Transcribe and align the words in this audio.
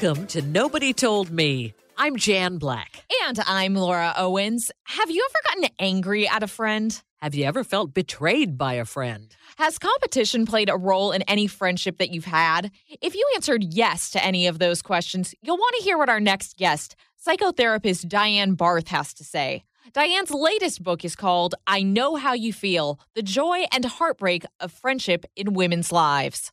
Welcome 0.00 0.28
to 0.28 0.40
Nobody 0.40 0.94
Told 0.94 1.30
Me. 1.30 1.74
I'm 1.98 2.16
Jan 2.16 2.56
Black. 2.56 3.04
And 3.26 3.38
I'm 3.46 3.74
Laura 3.74 4.14
Owens. 4.16 4.70
Have 4.84 5.10
you 5.10 5.28
ever 5.28 5.38
gotten 5.48 5.76
angry 5.78 6.26
at 6.26 6.42
a 6.42 6.46
friend? 6.46 6.98
Have 7.18 7.34
you 7.34 7.44
ever 7.44 7.62
felt 7.64 7.92
betrayed 7.92 8.56
by 8.56 8.74
a 8.74 8.86
friend? 8.86 9.36
Has 9.58 9.78
competition 9.78 10.46
played 10.46 10.70
a 10.70 10.76
role 10.78 11.12
in 11.12 11.20
any 11.22 11.46
friendship 11.46 11.98
that 11.98 12.12
you've 12.12 12.24
had? 12.24 12.70
If 13.02 13.14
you 13.14 13.28
answered 13.34 13.62
yes 13.62 14.08
to 14.12 14.24
any 14.24 14.46
of 14.46 14.58
those 14.58 14.80
questions, 14.80 15.34
you'll 15.42 15.58
want 15.58 15.74
to 15.76 15.84
hear 15.84 15.98
what 15.98 16.08
our 16.08 16.20
next 16.20 16.56
guest, 16.56 16.96
psychotherapist 17.22 18.08
Diane 18.08 18.54
Barth, 18.54 18.88
has 18.88 19.12
to 19.14 19.24
say. 19.24 19.64
Diane's 19.92 20.30
latest 20.30 20.82
book 20.82 21.04
is 21.04 21.14
called 21.14 21.56
I 21.66 21.82
Know 21.82 22.16
How 22.16 22.32
You 22.32 22.54
Feel 22.54 22.98
The 23.14 23.22
Joy 23.22 23.66
and 23.70 23.84
Heartbreak 23.84 24.46
of 24.60 24.72
Friendship 24.72 25.26
in 25.36 25.52
Women's 25.52 25.92
Lives. 25.92 26.52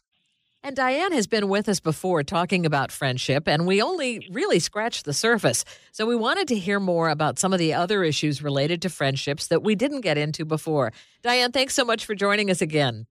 And 0.67 0.75
Diane 0.75 1.13
has 1.13 1.27
been 1.27 1.47
with 1.47 1.69
us 1.69 1.79
before 1.79 2.23
talking 2.23 2.65
about 2.65 2.91
friendship, 2.91 3.47
and 3.47 3.65
we 3.65 3.81
only 3.81 4.27
really 4.29 4.59
scratched 4.59 5.05
the 5.05 5.13
surface. 5.13 5.63
So 5.93 6.05
we 6.05 6.17
wanted 6.17 6.49
to 6.49 6.59
hear 6.59 6.81
more 6.81 7.07
about 7.07 7.39
some 7.39 7.53
of 7.53 7.59
the 7.59 7.73
other 7.73 8.03
issues 8.03 8.43
related 8.43 8.81
to 8.81 8.89
friendships 8.89 9.47
that 9.47 9.63
we 9.63 9.75
didn't 9.75 10.01
get 10.01 10.17
into 10.17 10.43
before. 10.43 10.91
Diane, 11.21 11.53
thanks 11.53 11.73
so 11.73 11.85
much 11.85 12.05
for 12.05 12.15
joining 12.15 12.51
us 12.51 12.61
again. 12.61 13.05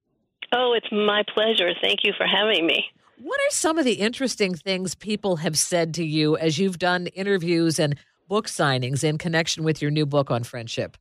Oh, 0.55 0.75
it's 0.75 0.93
my 0.93 1.23
pleasure. 1.33 1.73
Thank 1.81 2.01
you 2.05 2.12
for 2.15 2.27
having 2.27 2.67
me. 2.67 2.84
What 3.23 3.41
are 3.41 3.51
some 3.53 3.79
of 3.79 3.87
the 3.87 3.95
interesting 3.95 4.55
things 4.55 4.95
people 4.95 5.37
have 5.37 5.57
said 5.57 5.95
to 5.95 6.05
you 6.05 6.37
as 6.37 6.59
you've 6.59 6.79
done 6.79 7.07
interviews 7.07 7.79
and 7.79 7.97
book 8.29 8.49
signings 8.49 9.03
in 9.03 9.17
connection 9.17 9.65
with 9.65 9.81
your 9.81 9.91
new 9.91 10.05
book 10.05 10.31
on 10.31 10.45
friendship? 10.45 10.99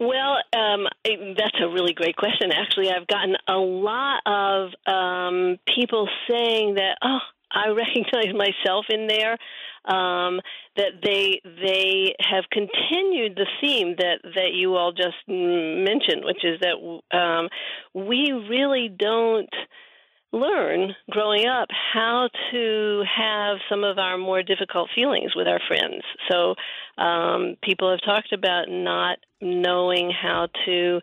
Well, 0.00 0.36
um, 0.52 0.86
that's 1.04 1.56
a 1.62 1.68
really 1.68 1.92
great 1.92 2.16
question. 2.16 2.50
Actually, 2.52 2.90
I've 2.90 3.06
gotten 3.06 3.36
a 3.48 3.56
lot 3.56 4.20
of 4.26 4.70
um, 4.86 5.58
people 5.72 6.08
saying 6.28 6.74
that, 6.74 6.98
oh, 7.02 7.18
I 7.50 7.68
recognize 7.70 8.34
myself 8.34 8.86
in 8.88 9.06
there. 9.06 9.36
Um, 9.86 10.40
that 10.76 11.02
they 11.02 11.42
they 11.44 12.14
have 12.18 12.44
continued 12.50 13.36
the 13.36 13.46
theme 13.60 13.96
that 13.98 14.20
that 14.34 14.54
you 14.54 14.76
all 14.76 14.92
just 14.92 15.16
mentioned, 15.28 16.24
which 16.24 16.42
is 16.42 16.58
that 16.60 17.16
um, 17.16 17.50
we 17.92 18.32
really 18.32 18.88
don't 18.88 19.54
learn 20.34 20.94
growing 21.10 21.46
up 21.46 21.68
how 21.92 22.28
to 22.50 23.02
have 23.16 23.58
some 23.70 23.84
of 23.84 23.98
our 23.98 24.18
more 24.18 24.42
difficult 24.42 24.90
feelings 24.94 25.32
with 25.34 25.46
our 25.46 25.60
friends. 25.68 26.02
So 26.30 26.54
um, 27.02 27.56
people 27.62 27.90
have 27.90 28.00
talked 28.04 28.32
about 28.32 28.68
not 28.68 29.18
knowing 29.40 30.10
how 30.10 30.48
to 30.66 31.00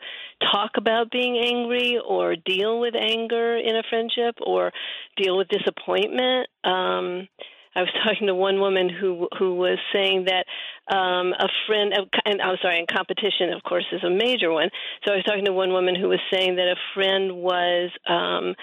talk 0.51 0.71
about 0.77 1.11
being 1.11 1.41
angry 1.43 1.99
or 2.05 2.35
deal 2.35 2.79
with 2.79 2.95
anger 2.95 3.57
in 3.57 3.75
a 3.75 3.83
friendship 3.89 4.35
or 4.45 4.71
deal 5.17 5.37
with 5.37 5.47
disappointment. 5.47 6.47
Um, 6.63 7.27
I 7.75 7.81
was 7.81 7.89
talking 8.03 8.27
to 8.27 8.35
one 8.35 8.59
woman 8.59 8.89
who 8.89 9.27
who 9.37 9.55
was 9.55 9.77
saying 9.93 10.25
that 10.25 10.45
um, 10.93 11.33
a 11.33 11.47
friend, 11.67 11.93
and 12.25 12.41
I'm 12.41 12.57
sorry, 12.61 12.79
and 12.79 12.87
competition, 12.87 13.53
of 13.55 13.63
course, 13.63 13.85
is 13.91 14.03
a 14.03 14.09
major 14.09 14.51
one. 14.51 14.69
So 15.05 15.13
I 15.13 15.17
was 15.17 15.25
talking 15.25 15.45
to 15.45 15.53
one 15.53 15.71
woman 15.71 15.95
who 15.95 16.09
was 16.09 16.19
saying 16.33 16.55
that 16.55 16.67
a 16.67 16.75
friend 16.93 17.37
was 17.37 17.91
um, 18.07 18.55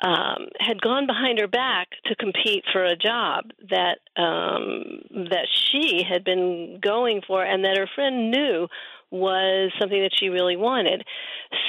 um, 0.00 0.48
had 0.58 0.80
gone 0.80 1.06
behind 1.06 1.38
her 1.38 1.48
back 1.48 1.88
to 2.06 2.16
compete 2.16 2.64
for 2.72 2.84
a 2.84 2.96
job 2.96 3.50
that 3.70 3.98
um, 4.20 5.00
that 5.30 5.46
she 5.52 6.02
had 6.08 6.24
been 6.24 6.78
going 6.82 7.22
for, 7.26 7.42
and 7.42 7.64
that 7.64 7.76
her 7.78 7.88
friend 7.94 8.30
knew 8.30 8.68
was 9.10 9.70
something 9.78 10.02
that 10.02 10.10
she 10.18 10.28
really 10.28 10.56
wanted. 10.56 11.04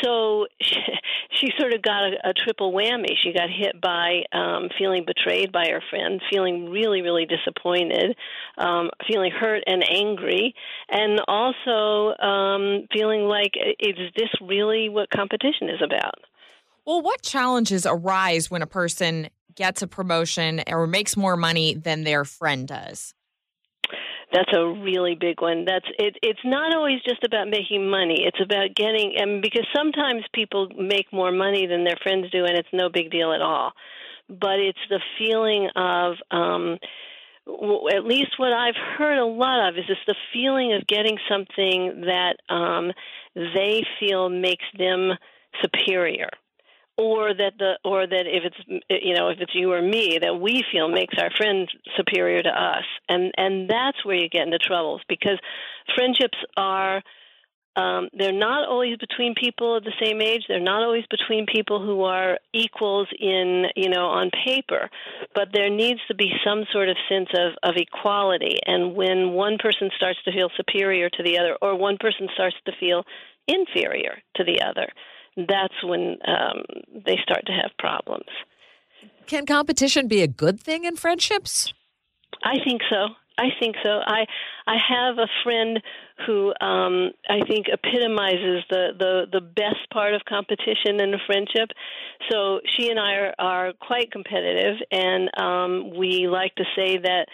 So 0.03 0.47
she, 0.59 0.75
she 1.31 1.47
sort 1.59 1.73
of 1.73 1.81
got 1.81 2.03
a, 2.03 2.29
a 2.29 2.33
triple 2.33 2.73
whammy. 2.73 3.15
She 3.21 3.33
got 3.33 3.49
hit 3.49 3.79
by 3.79 4.23
um, 4.33 4.69
feeling 4.77 5.05
betrayed 5.05 5.51
by 5.51 5.67
her 5.69 5.81
friend, 5.89 6.21
feeling 6.31 6.69
really, 6.69 7.01
really 7.01 7.27
disappointed, 7.27 8.15
um, 8.57 8.89
feeling 9.07 9.31
hurt 9.31 9.63
and 9.67 9.83
angry, 9.87 10.55
and 10.89 11.21
also 11.27 12.17
um, 12.17 12.87
feeling 12.91 13.21
like, 13.21 13.53
is 13.79 13.95
this 14.15 14.29
really 14.41 14.89
what 14.89 15.09
competition 15.11 15.69
is 15.69 15.81
about? 15.83 16.15
Well, 16.85 17.01
what 17.01 17.23
challenges 17.23 17.87
arise 17.87 18.51
when 18.51 18.61
a 18.61 18.67
person 18.67 19.29
gets 19.55 19.81
a 19.81 19.87
promotion 19.87 20.61
or 20.67 20.85
makes 20.85 21.17
more 21.17 21.35
money 21.35 21.73
than 21.73 22.03
their 22.03 22.23
friend 22.25 22.67
does? 22.67 23.13
That's 24.31 24.51
a 24.53 24.67
really 24.67 25.15
big 25.15 25.41
one. 25.41 25.65
That's 25.65 25.85
it. 25.97 26.17
It's 26.21 26.39
not 26.43 26.75
always 26.75 27.01
just 27.07 27.23
about 27.23 27.47
making 27.47 27.89
money. 27.89 28.23
It's 28.25 28.39
about 28.43 28.75
getting, 28.75 29.13
and 29.17 29.41
because 29.41 29.65
sometimes 29.75 30.23
people 30.33 30.67
make 30.77 31.11
more 31.11 31.31
money 31.31 31.67
than 31.67 31.85
their 31.85 31.97
friends 32.03 32.29
do, 32.31 32.43
and 32.43 32.57
it's 32.57 32.67
no 32.73 32.89
big 32.89 33.09
deal 33.11 33.31
at 33.33 33.41
all. 33.41 33.71
But 34.27 34.59
it's 34.59 34.79
the 34.89 34.99
feeling 35.17 35.69
of, 35.75 36.15
um, 36.31 36.77
at 37.95 38.03
least 38.03 38.37
what 38.37 38.51
I've 38.51 38.75
heard 38.97 39.19
a 39.19 39.25
lot 39.25 39.69
of 39.69 39.77
is 39.77 39.85
just 39.87 40.05
the 40.05 40.15
feeling 40.33 40.73
of 40.73 40.85
getting 40.87 41.17
something 41.29 42.05
that 42.05 42.37
um, 42.53 42.91
they 43.35 43.83
feel 43.99 44.29
makes 44.29 44.65
them 44.77 45.11
superior 45.61 46.29
or 46.97 47.33
that 47.33 47.53
the 47.59 47.73
or 47.83 48.07
that 48.07 48.25
if 48.25 48.43
it's 48.45 48.83
you 48.89 49.13
know 49.13 49.29
if 49.29 49.39
it's 49.39 49.53
you 49.53 49.71
or 49.71 49.81
me 49.81 50.17
that 50.21 50.39
we 50.39 50.63
feel 50.71 50.87
makes 50.87 51.15
our 51.17 51.29
friend 51.35 51.69
superior 51.97 52.41
to 52.41 52.49
us 52.49 52.85
and 53.09 53.33
and 53.37 53.69
that's 53.69 54.03
where 54.05 54.15
you 54.15 54.29
get 54.29 54.43
into 54.43 54.57
troubles 54.57 55.01
because 55.09 55.37
friendships 55.95 56.37
are 56.55 57.01
um, 57.75 58.07
they're 58.17 58.31
not 58.31 58.67
always 58.67 58.97
between 58.97 59.35
people 59.35 59.75
of 59.75 59.83
the 59.83 59.91
same 60.01 60.21
age. 60.21 60.43
They're 60.47 60.61
not 60.61 60.83
always 60.83 61.03
between 61.09 61.45
people 61.45 61.83
who 61.83 62.03
are 62.03 62.39
equals 62.53 63.09
in, 63.19 63.65
you 63.75 63.89
know, 63.89 64.05
on 64.05 64.31
paper. 64.45 64.89
But 65.33 65.49
there 65.51 65.69
needs 65.69 65.99
to 66.07 66.15
be 66.15 66.31
some 66.45 66.63
sort 66.71 66.87
of 66.87 66.95
sense 67.09 67.29
of, 67.33 67.53
of 67.63 67.75
equality. 67.75 68.59
And 68.65 68.95
when 68.95 69.31
one 69.31 69.57
person 69.57 69.89
starts 69.95 70.19
to 70.23 70.31
feel 70.31 70.49
superior 70.55 71.09
to 71.09 71.23
the 71.23 71.37
other, 71.37 71.57
or 71.61 71.75
one 71.75 71.97
person 71.99 72.29
starts 72.33 72.55
to 72.65 72.71
feel 72.79 73.03
inferior 73.45 74.19
to 74.35 74.45
the 74.45 74.61
other, 74.61 74.87
that's 75.35 75.83
when 75.83 76.17
um, 76.27 76.63
they 77.05 77.17
start 77.23 77.45
to 77.47 77.51
have 77.51 77.71
problems. 77.77 78.29
Can 79.27 79.45
competition 79.45 80.07
be 80.07 80.21
a 80.21 80.27
good 80.27 80.59
thing 80.59 80.85
in 80.85 80.95
friendships? 80.95 81.73
I 82.43 82.55
think 82.63 82.81
so. 82.89 83.07
I 83.37 83.49
think 83.59 83.75
so. 83.83 83.99
I 84.05 84.25
I 84.65 84.75
have 84.89 85.17
a 85.17 85.27
friend 85.43 85.81
who 86.25 86.53
um, 86.61 87.11
I 87.29 87.41
think 87.45 87.67
epitomizes 87.67 88.63
the, 88.69 88.87
the 88.97 89.25
the 89.31 89.41
best 89.41 89.89
part 89.91 90.13
of 90.13 90.21
competition 90.27 91.01
in 91.01 91.13
a 91.13 91.17
friendship. 91.25 91.69
So 92.31 92.61
she 92.65 92.89
and 92.89 92.99
I 92.99 93.13
are, 93.15 93.35
are 93.37 93.73
quite 93.73 94.11
competitive, 94.11 94.77
and 94.91 95.29
um, 95.37 95.97
we 95.97 96.27
like 96.29 96.55
to 96.55 96.63
say 96.75 96.97
that 96.97 97.25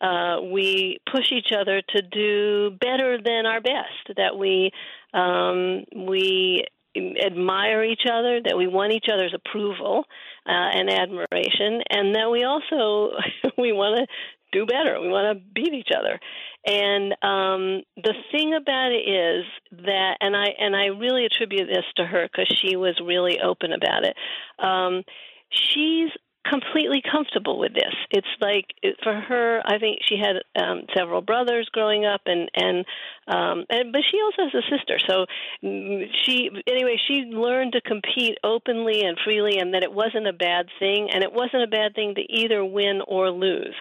uh, 0.00 0.40
we 0.42 0.98
push 1.12 1.30
each 1.30 1.52
other 1.52 1.82
to 1.82 2.02
do 2.02 2.70
better 2.80 3.18
than 3.22 3.44
our 3.44 3.60
best. 3.60 4.16
That 4.16 4.38
we 4.38 4.70
um, 5.12 5.84
we 5.94 6.64
admire 6.96 7.84
each 7.84 8.02
other, 8.10 8.40
that 8.44 8.56
we 8.56 8.66
want 8.66 8.92
each 8.92 9.06
other's 9.12 9.34
approval 9.34 10.04
uh, 10.46 10.50
and 10.50 10.90
admiration, 10.90 11.82
and 11.90 12.14
that 12.14 12.30
we 12.30 12.44
also 12.44 13.16
we 13.58 13.72
want 13.72 13.98
to 13.98 14.06
do 14.52 14.66
better. 14.66 15.00
We 15.00 15.08
want 15.08 15.38
to 15.38 15.44
beat 15.54 15.72
each 15.72 15.90
other. 15.96 16.18
And 16.66 17.12
um, 17.22 17.82
the 17.96 18.14
thing 18.32 18.54
about 18.54 18.92
it 18.92 19.08
is 19.08 19.44
that, 19.84 20.16
and 20.20 20.36
I 20.36 20.46
and 20.58 20.76
I 20.76 20.86
really 20.86 21.24
attribute 21.24 21.68
this 21.68 21.84
to 21.96 22.04
her 22.04 22.28
because 22.30 22.54
she 22.60 22.76
was 22.76 23.00
really 23.04 23.38
open 23.42 23.72
about 23.72 24.04
it. 24.04 24.16
Um, 24.58 25.02
she's 25.50 26.10
completely 26.48 27.02
comfortable 27.02 27.58
with 27.58 27.74
this. 27.74 27.94
It's 28.10 28.26
like 28.40 28.66
for 29.02 29.14
her, 29.14 29.62
I 29.64 29.78
think 29.78 30.00
she 30.06 30.16
had 30.16 30.36
um, 30.60 30.82
several 30.96 31.20
brothers 31.20 31.68
growing 31.72 32.04
up, 32.04 32.22
and 32.26 32.50
and 32.54 32.84
um, 33.28 33.64
and 33.70 33.92
but 33.92 34.02
she 34.10 34.20
also 34.20 34.50
has 34.50 34.64
a 34.64 34.76
sister. 34.76 34.98
So 35.08 35.26
mm, 35.62 36.06
she 36.24 36.50
anyway, 36.66 36.96
she 37.06 37.24
learned 37.30 37.72
to 37.72 37.80
compete 37.80 38.38
openly 38.44 39.02
and 39.02 39.18
freely, 39.24 39.58
and 39.58 39.74
that 39.74 39.82
it 39.82 39.92
wasn't 39.92 40.26
a 40.26 40.32
bad 40.32 40.66
thing, 40.78 41.10
and 41.12 41.22
it 41.22 41.32
wasn't 41.32 41.62
a 41.62 41.68
bad 41.68 41.94
thing 41.94 42.14
to 42.14 42.22
either 42.22 42.64
win 42.64 43.02
or 43.06 43.30
lose. 43.30 43.74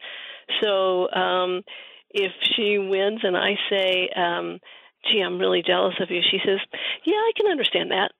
So. 0.62 1.10
um 1.12 1.64
if 2.12 2.32
she 2.56 2.80
wins 2.80 3.20
and 3.24 3.38
I 3.38 3.56
say, 3.70 4.10
um, 4.16 4.60
gee, 5.06 5.22
I'm 5.22 5.40
really 5.40 5.64
jealous 5.66 5.96
of 6.00 6.10
you. 6.10 6.22
She 6.30 6.40
says, 6.46 6.60
yeah, 7.04 7.16
I 7.16 7.32
can 7.36 7.52
understand 7.52 7.92
that. 7.92 8.12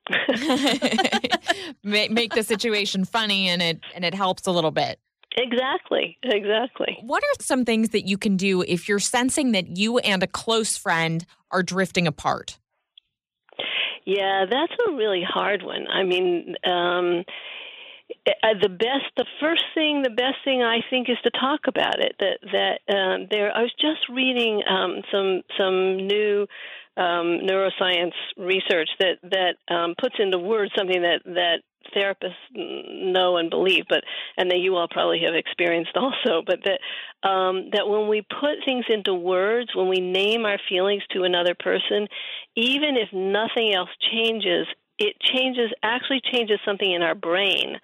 Make 1.84 2.34
the 2.34 2.42
situation 2.42 3.04
funny 3.04 3.48
and 3.48 3.62
it 3.62 3.80
and 3.94 4.04
it 4.04 4.14
helps 4.14 4.46
a 4.46 4.52
little 4.52 4.70
bit. 4.70 4.98
Exactly, 5.36 6.18
exactly. 6.24 6.98
What 7.02 7.22
are 7.22 7.42
some 7.42 7.64
things 7.64 7.90
that 7.90 8.06
you 8.06 8.18
can 8.18 8.36
do 8.36 8.62
if 8.62 8.88
you're 8.88 8.98
sensing 8.98 9.52
that 9.52 9.76
you 9.76 9.98
and 9.98 10.22
a 10.22 10.26
close 10.26 10.76
friend 10.76 11.24
are 11.52 11.62
drifting 11.62 12.06
apart? 12.06 12.58
Yeah, 14.04 14.46
that's 14.50 14.72
a 14.88 14.92
really 14.92 15.22
hard 15.22 15.62
one. 15.62 15.86
I 15.86 16.02
mean, 16.02 16.56
um, 16.64 17.24
uh, 18.26 18.54
the 18.60 18.68
best, 18.68 19.06
the 19.16 19.26
first 19.40 19.64
thing, 19.74 20.02
the 20.02 20.10
best 20.10 20.36
thing 20.44 20.62
I 20.62 20.80
think 20.90 21.08
is 21.08 21.16
to 21.24 21.30
talk 21.30 21.60
about 21.66 22.00
it. 22.00 22.16
That 22.18 22.38
that 22.52 22.94
um, 22.94 23.26
there, 23.30 23.54
I 23.56 23.62
was 23.62 23.72
just 23.80 24.08
reading 24.08 24.62
um, 24.68 25.02
some 25.10 25.42
some 25.58 25.96
new 26.06 26.46
um, 26.96 27.40
neuroscience 27.48 28.12
research 28.36 28.90
that 28.98 29.18
that 29.22 29.74
um, 29.74 29.94
puts 29.98 30.16
into 30.18 30.38
words 30.38 30.72
something 30.76 31.02
that 31.02 31.22
that 31.24 31.60
therapists 31.96 32.34
know 32.54 33.38
and 33.38 33.48
believe, 33.48 33.84
but 33.88 34.04
and 34.36 34.50
that 34.50 34.58
you 34.58 34.76
all 34.76 34.88
probably 34.88 35.20
have 35.24 35.34
experienced 35.34 35.96
also. 35.96 36.42
But 36.46 36.60
that 36.64 37.28
um, 37.28 37.70
that 37.72 37.88
when 37.88 38.08
we 38.08 38.22
put 38.22 38.64
things 38.64 38.84
into 38.88 39.14
words, 39.14 39.70
when 39.74 39.88
we 39.88 40.00
name 40.00 40.44
our 40.44 40.58
feelings 40.68 41.02
to 41.12 41.22
another 41.22 41.54
person, 41.58 42.06
even 42.54 42.96
if 42.96 43.08
nothing 43.12 43.74
else 43.74 43.90
changes, 44.12 44.66
it 44.98 45.18
changes 45.20 45.70
actually 45.82 46.20
changes 46.32 46.58
something 46.66 46.90
in 46.90 47.02
our 47.02 47.14
brain 47.14 47.80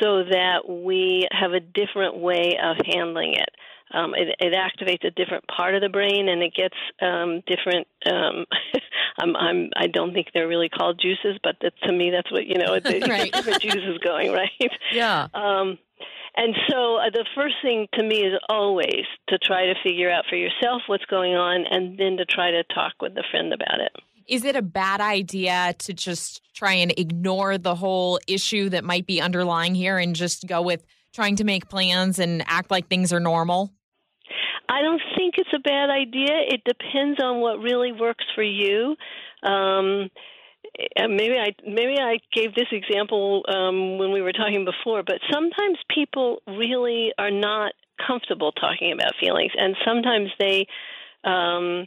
so 0.00 0.24
that 0.24 0.68
we 0.68 1.26
have 1.30 1.52
a 1.52 1.60
different 1.60 2.16
way 2.16 2.58
of 2.62 2.76
handling 2.86 3.34
it. 3.34 3.50
Um, 3.92 4.14
it, 4.14 4.34
it 4.40 4.54
activates 4.54 5.06
a 5.06 5.10
different 5.10 5.44
part 5.48 5.74
of 5.74 5.82
the 5.82 5.88
brain, 5.88 6.28
and 6.28 6.42
it 6.42 6.54
gets 6.54 6.76
um, 7.00 7.42
different. 7.46 7.86
Um, 8.06 8.46
I'm, 9.18 9.36
I'm, 9.36 9.70
I 9.76 9.86
don't 9.86 10.14
think 10.14 10.28
they're 10.32 10.48
really 10.48 10.70
called 10.70 11.00
juices, 11.00 11.38
but 11.42 11.56
that, 11.60 11.74
to 11.84 11.92
me, 11.92 12.10
that's 12.10 12.30
what 12.32 12.46
you 12.46 12.56
know. 12.56 12.74
It's, 12.74 12.86
right. 13.08 13.30
different 13.32 13.60
juices 13.60 13.98
going 13.98 14.32
right. 14.32 14.70
Yeah. 14.92 15.28
Um, 15.34 15.78
and 16.34 16.54
so 16.70 16.96
uh, 16.96 17.10
the 17.10 17.26
first 17.34 17.56
thing 17.62 17.88
to 17.92 18.02
me 18.02 18.20
is 18.20 18.32
always 18.48 19.04
to 19.28 19.38
try 19.38 19.66
to 19.66 19.74
figure 19.82 20.10
out 20.10 20.24
for 20.30 20.36
yourself 20.36 20.82
what's 20.86 21.04
going 21.04 21.34
on, 21.34 21.66
and 21.70 21.98
then 21.98 22.16
to 22.16 22.24
try 22.24 22.50
to 22.52 22.64
talk 22.74 22.94
with 23.00 23.12
a 23.18 23.24
friend 23.30 23.52
about 23.52 23.80
it. 23.80 23.92
Is 24.28 24.44
it 24.44 24.56
a 24.56 24.62
bad 24.62 25.00
idea 25.00 25.74
to 25.78 25.92
just 25.92 26.42
try 26.54 26.74
and 26.74 26.92
ignore 26.98 27.58
the 27.58 27.74
whole 27.74 28.18
issue 28.26 28.68
that 28.70 28.84
might 28.84 29.06
be 29.06 29.20
underlying 29.20 29.74
here 29.74 29.98
and 29.98 30.14
just 30.14 30.46
go 30.46 30.62
with 30.62 30.84
trying 31.12 31.36
to 31.36 31.44
make 31.44 31.68
plans 31.68 32.18
and 32.18 32.42
act 32.46 32.70
like 32.70 32.88
things 32.88 33.12
are 33.12 33.20
normal? 33.20 33.72
I 34.68 34.80
don't 34.82 35.02
think 35.16 35.34
it's 35.36 35.52
a 35.54 35.58
bad 35.58 35.90
idea. 35.90 36.34
It 36.48 36.62
depends 36.64 37.20
on 37.22 37.40
what 37.40 37.58
really 37.58 37.92
works 37.92 38.24
for 38.34 38.42
you. 38.42 38.96
Um, 39.42 40.08
maybe 40.96 41.36
I 41.36 41.54
maybe 41.66 41.96
I 42.00 42.18
gave 42.32 42.54
this 42.54 42.68
example 42.72 43.42
um, 43.48 43.98
when 43.98 44.12
we 44.12 44.22
were 44.22 44.32
talking 44.32 44.64
before, 44.64 45.02
but 45.02 45.16
sometimes 45.30 45.78
people 45.94 46.38
really 46.46 47.12
are 47.18 47.30
not 47.30 47.72
comfortable 48.06 48.52
talking 48.52 48.92
about 48.92 49.12
feelings, 49.20 49.52
and 49.56 49.76
sometimes 49.86 50.30
they 50.38 50.66
um, 51.24 51.86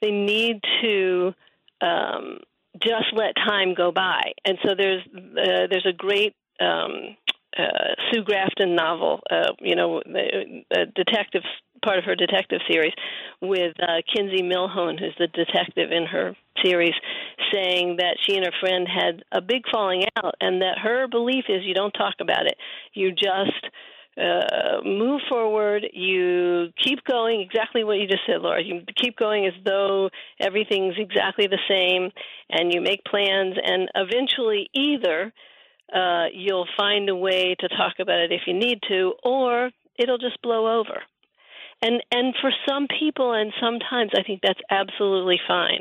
they 0.00 0.10
need 0.10 0.60
to 0.82 1.34
um, 1.80 2.38
just 2.82 3.12
let 3.14 3.34
time 3.36 3.74
go 3.74 3.92
by. 3.92 4.32
And 4.44 4.58
so 4.64 4.74
there's 4.76 5.02
uh, 5.06 5.66
there's 5.70 5.86
a 5.88 5.92
great 5.92 6.34
um, 6.60 7.16
uh, 7.58 7.94
Sue 8.10 8.22
Grafton 8.22 8.76
novel, 8.76 9.20
uh, 9.30 9.52
you 9.60 9.74
know, 9.74 10.00
the, 10.04 10.62
a 10.70 10.86
detective 10.86 11.42
part 11.84 11.98
of 11.98 12.04
her 12.04 12.14
detective 12.14 12.60
series, 12.70 12.92
with 13.40 13.74
uh, 13.80 14.02
Kinsey 14.14 14.42
Millhone, 14.42 14.98
who's 14.98 15.14
the 15.18 15.26
detective 15.28 15.90
in 15.90 16.04
her 16.06 16.36
series, 16.62 16.94
saying 17.52 17.96
that 17.96 18.18
she 18.24 18.36
and 18.36 18.44
her 18.44 18.52
friend 18.60 18.86
had 18.86 19.24
a 19.32 19.40
big 19.40 19.62
falling 19.72 20.04
out, 20.18 20.34
and 20.40 20.62
that 20.62 20.78
her 20.78 21.08
belief 21.08 21.44
is 21.48 21.64
you 21.64 21.74
don't 21.74 21.92
talk 21.92 22.14
about 22.20 22.46
it, 22.46 22.56
you 22.92 23.10
just 23.12 23.66
uh, 24.20 24.82
move 24.84 25.22
forward. 25.28 25.86
You 25.92 26.68
keep 26.82 27.04
going, 27.04 27.40
exactly 27.40 27.84
what 27.84 27.98
you 27.98 28.06
just 28.06 28.26
said, 28.26 28.42
Laura. 28.42 28.62
You 28.62 28.82
keep 28.96 29.16
going 29.16 29.46
as 29.46 29.54
though 29.64 30.10
everything's 30.38 30.96
exactly 30.98 31.46
the 31.46 31.58
same, 31.68 32.10
and 32.50 32.72
you 32.72 32.80
make 32.80 33.04
plans, 33.04 33.56
and 33.62 33.88
eventually, 33.94 34.68
either 34.74 35.32
uh, 35.94 36.26
you'll 36.32 36.68
find 36.76 37.08
a 37.08 37.16
way 37.16 37.56
to 37.58 37.68
talk 37.68 37.94
about 37.98 38.20
it 38.20 38.32
if 38.32 38.42
you 38.46 38.54
need 38.54 38.80
to, 38.88 39.14
or 39.24 39.70
it'll 39.98 40.18
just 40.18 40.40
blow 40.42 40.78
over. 40.78 41.02
And 41.82 42.02
and 42.12 42.34
for 42.40 42.50
some 42.68 42.88
people 42.88 43.32
and 43.32 43.52
sometimes 43.58 44.10
I 44.14 44.22
think 44.22 44.40
that's 44.42 44.60
absolutely 44.70 45.40
fine. 45.48 45.80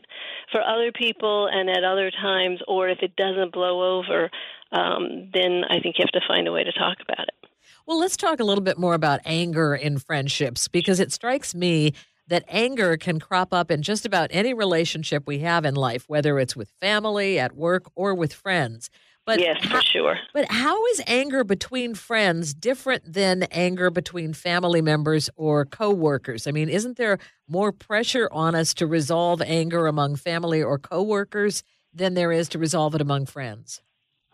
For 0.51 0.61
other 0.61 0.91
people 0.93 1.49
and 1.51 1.69
at 1.69 1.83
other 1.83 2.09
times, 2.09 2.61
or 2.67 2.87
if 2.87 2.99
it 3.01 3.17
doesn't 3.17 3.51
blow 3.51 3.99
over, 3.99 4.29
um, 4.71 5.29
then 5.33 5.63
I 5.69 5.79
think 5.81 5.97
you 5.97 6.05
have 6.05 6.21
to 6.21 6.27
find 6.27 6.47
a 6.47 6.53
way 6.53 6.63
to 6.63 6.71
talk 6.71 6.97
about 7.01 7.27
it. 7.27 7.48
Well, 7.89 7.97
let's 7.97 8.17
talk 8.17 8.39
a 8.39 8.43
little 8.43 8.63
bit 8.63 8.77
more 8.77 8.93
about 8.93 9.19
anger 9.25 9.73
in 9.73 9.97
friendships 9.97 10.67
because 10.67 10.99
it 10.99 11.11
strikes 11.11 11.55
me 11.55 11.93
that 12.27 12.45
anger 12.47 12.97
can 12.97 13.19
crop 13.19 13.51
up 13.51 13.71
in 13.71 13.81
just 13.81 14.05
about 14.05 14.29
any 14.31 14.53
relationship 14.53 15.23
we 15.25 15.39
have 15.39 15.65
in 15.65 15.73
life, 15.73 16.03
whether 16.05 16.37
it's 16.37 16.55
with 16.55 16.69
family, 16.79 17.39
at 17.39 17.55
work, 17.55 17.89
or 17.95 18.13
with 18.13 18.31
friends. 18.31 18.91
But 19.25 19.39
yes, 19.39 19.65
for 19.65 19.81
sure. 19.81 20.19
But 20.35 20.51
how 20.51 20.85
is 20.85 21.01
anger 21.07 21.43
between 21.43 21.95
friends 21.95 22.53
different 22.53 23.11
than 23.11 23.41
anger 23.49 23.89
between 23.89 24.33
family 24.33 24.83
members 24.83 25.27
or 25.35 25.65
coworkers? 25.65 26.45
I 26.45 26.51
mean, 26.51 26.69
isn't 26.69 26.97
there 26.97 27.17
more 27.47 27.71
pressure 27.71 28.29
on 28.31 28.53
us 28.53 28.75
to 28.75 28.85
resolve 28.85 29.41
anger 29.41 29.87
among 29.87 30.17
family 30.17 30.61
or 30.61 30.77
coworkers 30.77 31.63
than 31.91 32.13
there 32.13 32.31
is 32.31 32.49
to 32.49 32.59
resolve 32.59 32.93
it 32.93 33.01
among 33.01 33.25
friends? 33.25 33.81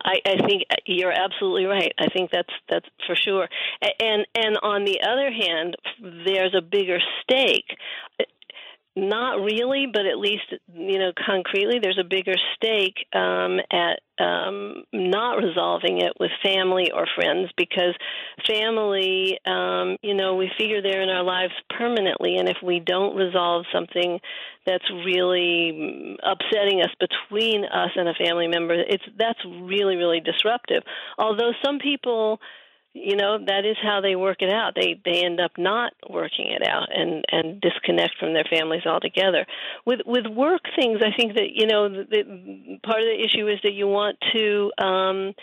I, 0.06 0.20
I 0.26 0.48
think 0.48 0.64
uh, 0.70 0.76
you're 0.86 1.12
absolutely 1.12 1.66
right. 1.66 1.92
I 1.98 2.08
think 2.08 2.30
that's 2.32 2.54
that's 2.70 2.86
for 3.08 3.16
sure. 3.16 3.50
And 4.00 4.26
and 4.36 4.58
on 4.62 4.86
the 4.86 5.02
other 5.02 5.32
hand, 5.32 5.76
there's 6.26 6.54
a 6.56 6.62
bigger 6.62 7.00
stake. 7.24 7.76
Not 8.98 9.42
really, 9.42 9.88
but 9.92 10.06
at 10.06 10.18
least 10.18 10.46
you 10.74 11.00
know 11.00 11.12
concretely, 11.26 11.80
there's 11.82 12.00
a 12.00 12.06
bigger 12.06 12.36
stake 12.56 12.96
um, 13.14 13.60
at 13.70 14.00
um, 14.24 14.86
not 14.94 15.34
resolving 15.34 16.00
it 16.00 16.14
with 16.18 16.32
family 16.42 16.92
or 16.94 17.06
friends 17.14 17.50
because 17.58 17.94
family, 18.48 19.38
um, 19.46 19.98
you 20.02 20.14
know, 20.14 20.36
we 20.36 20.50
figure 20.58 20.82
they're 20.82 21.02
in 21.02 21.10
our 21.10 21.24
lives 21.24 21.52
permanently, 21.78 22.38
and 22.38 22.48
if 22.48 22.56
we 22.64 22.80
don't 22.80 23.18
resolve 23.18 23.66
something 23.74 24.22
that's 24.66 24.90
really 25.06 26.18
upsetting 26.24 26.80
us 26.80 26.92
between 26.98 27.66
us 27.66 27.92
and 27.98 28.08
a 28.08 28.14
family 28.14 28.48
member, 28.48 28.76
it's 28.76 29.04
that's 29.18 29.44
really 29.46 29.98
really 29.98 30.22
disruptive. 30.22 30.84
Although 31.18 31.52
some 31.62 31.80
people 31.80 32.40
you 32.96 33.16
know 33.16 33.38
that 33.46 33.66
is 33.66 33.78
how 33.84 34.02
they 34.02 34.16
work 34.16 34.42
it 34.42 34.50
out. 34.50 34.74
They 34.76 35.00
they 35.04 35.24
end 35.24 35.40
up 35.40 35.52
not 35.58 35.94
working 36.10 36.48
it 36.48 36.66
out 36.68 36.88
and 36.96 37.26
and 37.32 37.62
disconnect 37.62 38.16
from 38.20 38.34
their 38.34 38.46
families 38.50 38.86
altogether. 38.86 39.46
With 39.86 40.00
with 40.06 40.26
work 40.28 40.62
things 40.76 41.00
i 41.02 41.16
think 41.16 41.34
that 41.36 41.50
you 41.54 41.68
know 41.68 41.90
the, 41.90 42.06
the 42.10 42.80
part 42.84 43.02
of 43.02 43.08
the 43.08 43.24
issue 43.24 43.48
is 43.48 43.60
that 43.64 43.74
you 43.74 43.88
want 43.88 44.18
to 44.34 44.72
um 44.84 45.34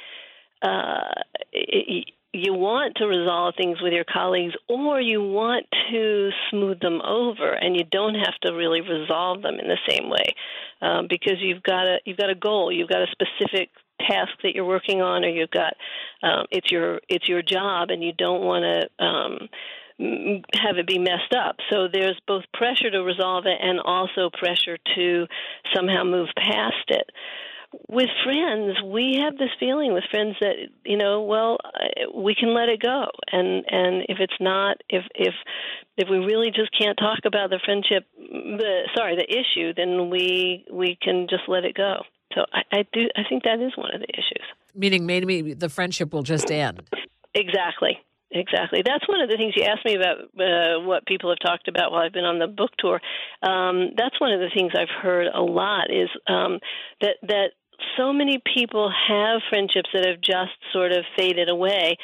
uh 0.62 1.22
you 2.34 2.54
want 2.54 2.96
to 2.96 3.06
resolve 3.06 3.54
things 3.56 3.82
with 3.82 3.92
your 3.92 4.04
colleagues 4.10 4.54
or 4.68 5.00
you 5.00 5.20
want 5.20 5.66
to 5.90 6.30
smooth 6.50 6.80
them 6.80 7.00
over 7.02 7.52
and 7.52 7.76
you 7.76 7.84
don't 7.84 8.14
have 8.14 8.34
to 8.42 8.52
really 8.52 8.80
resolve 8.80 9.42
them 9.42 9.58
in 9.58 9.68
the 9.68 9.78
same 9.88 10.08
way 10.08 10.34
um, 10.80 11.06
because 11.08 11.36
you've 11.40 11.62
got 11.62 11.86
a 11.86 11.98
you've 12.06 12.16
got 12.16 12.30
a 12.30 12.34
goal 12.34 12.72
you've 12.72 12.88
got 12.88 13.02
a 13.02 13.06
specific 13.12 13.70
task 14.08 14.32
that 14.42 14.54
you're 14.54 14.64
working 14.64 15.00
on 15.00 15.24
or 15.24 15.28
you've 15.28 15.50
got 15.50 15.74
um, 16.22 16.46
it's 16.50 16.70
your 16.70 17.00
it's 17.08 17.28
your 17.28 17.42
job 17.42 17.90
and 17.90 18.02
you 18.02 18.12
don't 18.12 18.42
want 18.42 18.64
to 18.64 19.04
um, 19.04 19.48
have 19.98 20.78
it 20.78 20.86
be 20.86 20.98
messed 20.98 21.34
up. 21.36 21.56
So 21.70 21.88
there's 21.92 22.18
both 22.26 22.44
pressure 22.54 22.90
to 22.90 23.02
resolve 23.02 23.44
it 23.46 23.58
and 23.60 23.80
also 23.80 24.30
pressure 24.32 24.78
to 24.96 25.26
somehow 25.74 26.04
move 26.04 26.28
past 26.36 26.88
it. 26.88 27.10
With 27.88 28.08
friends, 28.22 28.76
we 28.84 29.20
have 29.22 29.38
this 29.38 29.48
feeling 29.58 29.94
with 29.94 30.04
friends 30.10 30.36
that 30.40 30.56
you 30.84 30.98
know, 30.98 31.22
well, 31.22 31.56
we 32.14 32.34
can 32.34 32.52
let 32.52 32.68
it 32.68 32.82
go, 32.82 33.06
and 33.30 33.64
and 33.66 34.02
if 34.10 34.18
it's 34.20 34.36
not, 34.40 34.76
if 34.90 35.04
if 35.14 35.32
if 35.96 36.08
we 36.10 36.18
really 36.18 36.50
just 36.50 36.70
can't 36.78 36.98
talk 36.98 37.20
about 37.24 37.48
the 37.48 37.60
friendship, 37.64 38.06
the 38.18 38.88
sorry, 38.94 39.16
the 39.16 39.24
issue, 39.26 39.72
then 39.74 40.10
we 40.10 40.66
we 40.70 40.98
can 41.00 41.28
just 41.30 41.44
let 41.48 41.64
it 41.64 41.74
go. 41.74 42.02
So 42.34 42.44
I, 42.52 42.62
I 42.78 42.84
do. 42.92 43.08
I 43.16 43.22
think 43.28 43.44
that 43.44 43.60
is 43.60 43.76
one 43.76 43.94
of 43.94 44.00
the 44.00 44.08
issues. 44.08 44.46
Meaning, 44.74 45.06
maybe 45.06 45.54
the 45.54 45.68
friendship 45.68 46.12
will 46.12 46.22
just 46.22 46.50
end. 46.50 46.82
Exactly. 47.34 47.98
Exactly. 48.34 48.82
That's 48.84 49.06
one 49.08 49.20
of 49.20 49.28
the 49.28 49.36
things 49.36 49.52
you 49.56 49.64
asked 49.64 49.84
me 49.84 49.94
about 49.94 50.18
uh, 50.40 50.80
what 50.80 51.06
people 51.06 51.28
have 51.28 51.38
talked 51.38 51.68
about 51.68 51.92
while 51.92 52.00
I've 52.00 52.14
been 52.14 52.24
on 52.24 52.38
the 52.38 52.46
book 52.46 52.70
tour. 52.78 53.00
Um, 53.42 53.90
that's 53.96 54.18
one 54.20 54.32
of 54.32 54.40
the 54.40 54.48
things 54.54 54.72
I've 54.74 55.02
heard 55.02 55.26
a 55.26 55.42
lot 55.42 55.90
is 55.90 56.08
um, 56.26 56.58
that 57.02 57.16
that 57.28 57.50
so 57.96 58.12
many 58.12 58.40
people 58.54 58.90
have 59.08 59.42
friendships 59.50 59.90
that 59.92 60.06
have 60.06 60.20
just 60.20 60.52
sort 60.72 60.92
of 60.92 61.04
faded 61.16 61.50
away, 61.50 61.98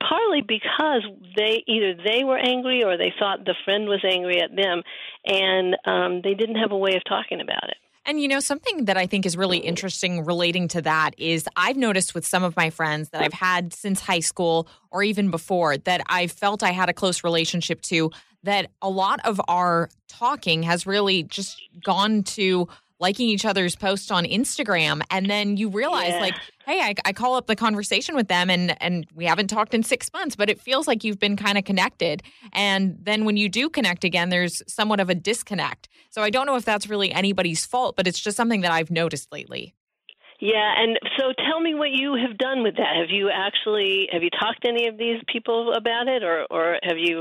partly 0.00 0.40
because 0.40 1.02
they 1.36 1.62
either 1.66 1.94
they 2.02 2.24
were 2.24 2.38
angry 2.38 2.82
or 2.82 2.96
they 2.96 3.12
thought 3.18 3.44
the 3.44 3.56
friend 3.64 3.86
was 3.86 4.02
angry 4.04 4.40
at 4.40 4.56
them, 4.56 4.82
and 5.26 5.76
um, 5.84 6.20
they 6.22 6.34
didn't 6.34 6.56
have 6.56 6.72
a 6.72 6.78
way 6.78 6.94
of 6.96 7.02
talking 7.06 7.42
about 7.42 7.68
it. 7.68 7.76
And 8.06 8.20
you 8.20 8.28
know, 8.28 8.40
something 8.40 8.84
that 8.84 8.96
I 8.96 9.06
think 9.06 9.24
is 9.24 9.36
really 9.36 9.58
mm-hmm. 9.58 9.68
interesting 9.68 10.24
relating 10.24 10.68
to 10.68 10.82
that 10.82 11.14
is 11.18 11.48
I've 11.56 11.76
noticed 11.76 12.14
with 12.14 12.26
some 12.26 12.44
of 12.44 12.56
my 12.56 12.70
friends 12.70 13.10
that 13.10 13.22
I've 13.22 13.32
had 13.32 13.72
since 13.72 14.00
high 14.00 14.20
school 14.20 14.68
or 14.90 15.02
even 15.02 15.30
before 15.30 15.78
that 15.78 16.02
I 16.06 16.26
felt 16.26 16.62
I 16.62 16.70
had 16.70 16.88
a 16.88 16.92
close 16.92 17.24
relationship 17.24 17.80
to 17.82 18.10
that 18.42 18.70
a 18.82 18.90
lot 18.90 19.20
of 19.24 19.40
our 19.48 19.88
talking 20.08 20.62
has 20.64 20.86
really 20.86 21.22
just 21.22 21.60
gone 21.82 22.22
to 22.22 22.68
liking 23.00 23.28
each 23.28 23.44
other's 23.44 23.74
posts 23.74 24.10
on 24.10 24.24
Instagram 24.24 25.02
and 25.10 25.28
then 25.28 25.56
you 25.56 25.68
realize 25.68 26.10
Yeah. 26.10 26.20
like 26.20 26.34
hey 26.66 26.80
I, 26.80 26.94
I 27.04 27.12
call 27.12 27.36
up 27.36 27.46
the 27.46 27.56
conversation 27.56 28.16
with 28.16 28.28
them 28.28 28.50
and 28.50 28.80
and 28.82 29.06
we 29.14 29.24
haven't 29.24 29.48
talked 29.48 29.74
in 29.74 29.82
6 29.82 30.12
months 30.12 30.36
but 30.36 30.50
it 30.50 30.60
feels 30.60 30.86
like 30.86 31.04
you've 31.04 31.18
been 31.18 31.36
kind 31.36 31.58
of 31.58 31.64
connected 31.64 32.22
and 32.52 32.96
then 33.02 33.24
when 33.24 33.36
you 33.36 33.48
do 33.48 33.68
connect 33.68 34.04
again 34.04 34.30
there's 34.30 34.62
somewhat 34.66 35.00
of 35.00 35.10
a 35.10 35.14
disconnect 35.14 35.88
so 36.10 36.22
I 36.22 36.30
don't 36.30 36.46
know 36.46 36.56
if 36.56 36.64
that's 36.64 36.88
really 36.88 37.12
anybody's 37.12 37.64
fault 37.64 37.96
but 37.96 38.06
it's 38.06 38.20
just 38.20 38.36
something 38.36 38.62
that 38.62 38.72
I've 38.72 38.90
noticed 38.90 39.30
lately 39.32 39.74
Yeah, 40.40 40.74
and 40.76 40.98
so 41.16 41.32
tell 41.48 41.60
me 41.60 41.74
what 41.74 41.90
you 41.92 42.16
have 42.16 42.36
done 42.38 42.62
with 42.62 42.76
that. 42.76 42.96
Have 43.00 43.10
you 43.10 43.30
actually 43.30 44.08
have 44.12 44.22
you 44.22 44.30
talked 44.30 44.62
to 44.64 44.68
any 44.68 44.88
of 44.88 44.98
these 44.98 45.20
people 45.32 45.72
about 45.72 46.08
it, 46.08 46.22
or 46.24 46.46
or 46.50 46.78
have 46.82 46.98
you 46.98 47.20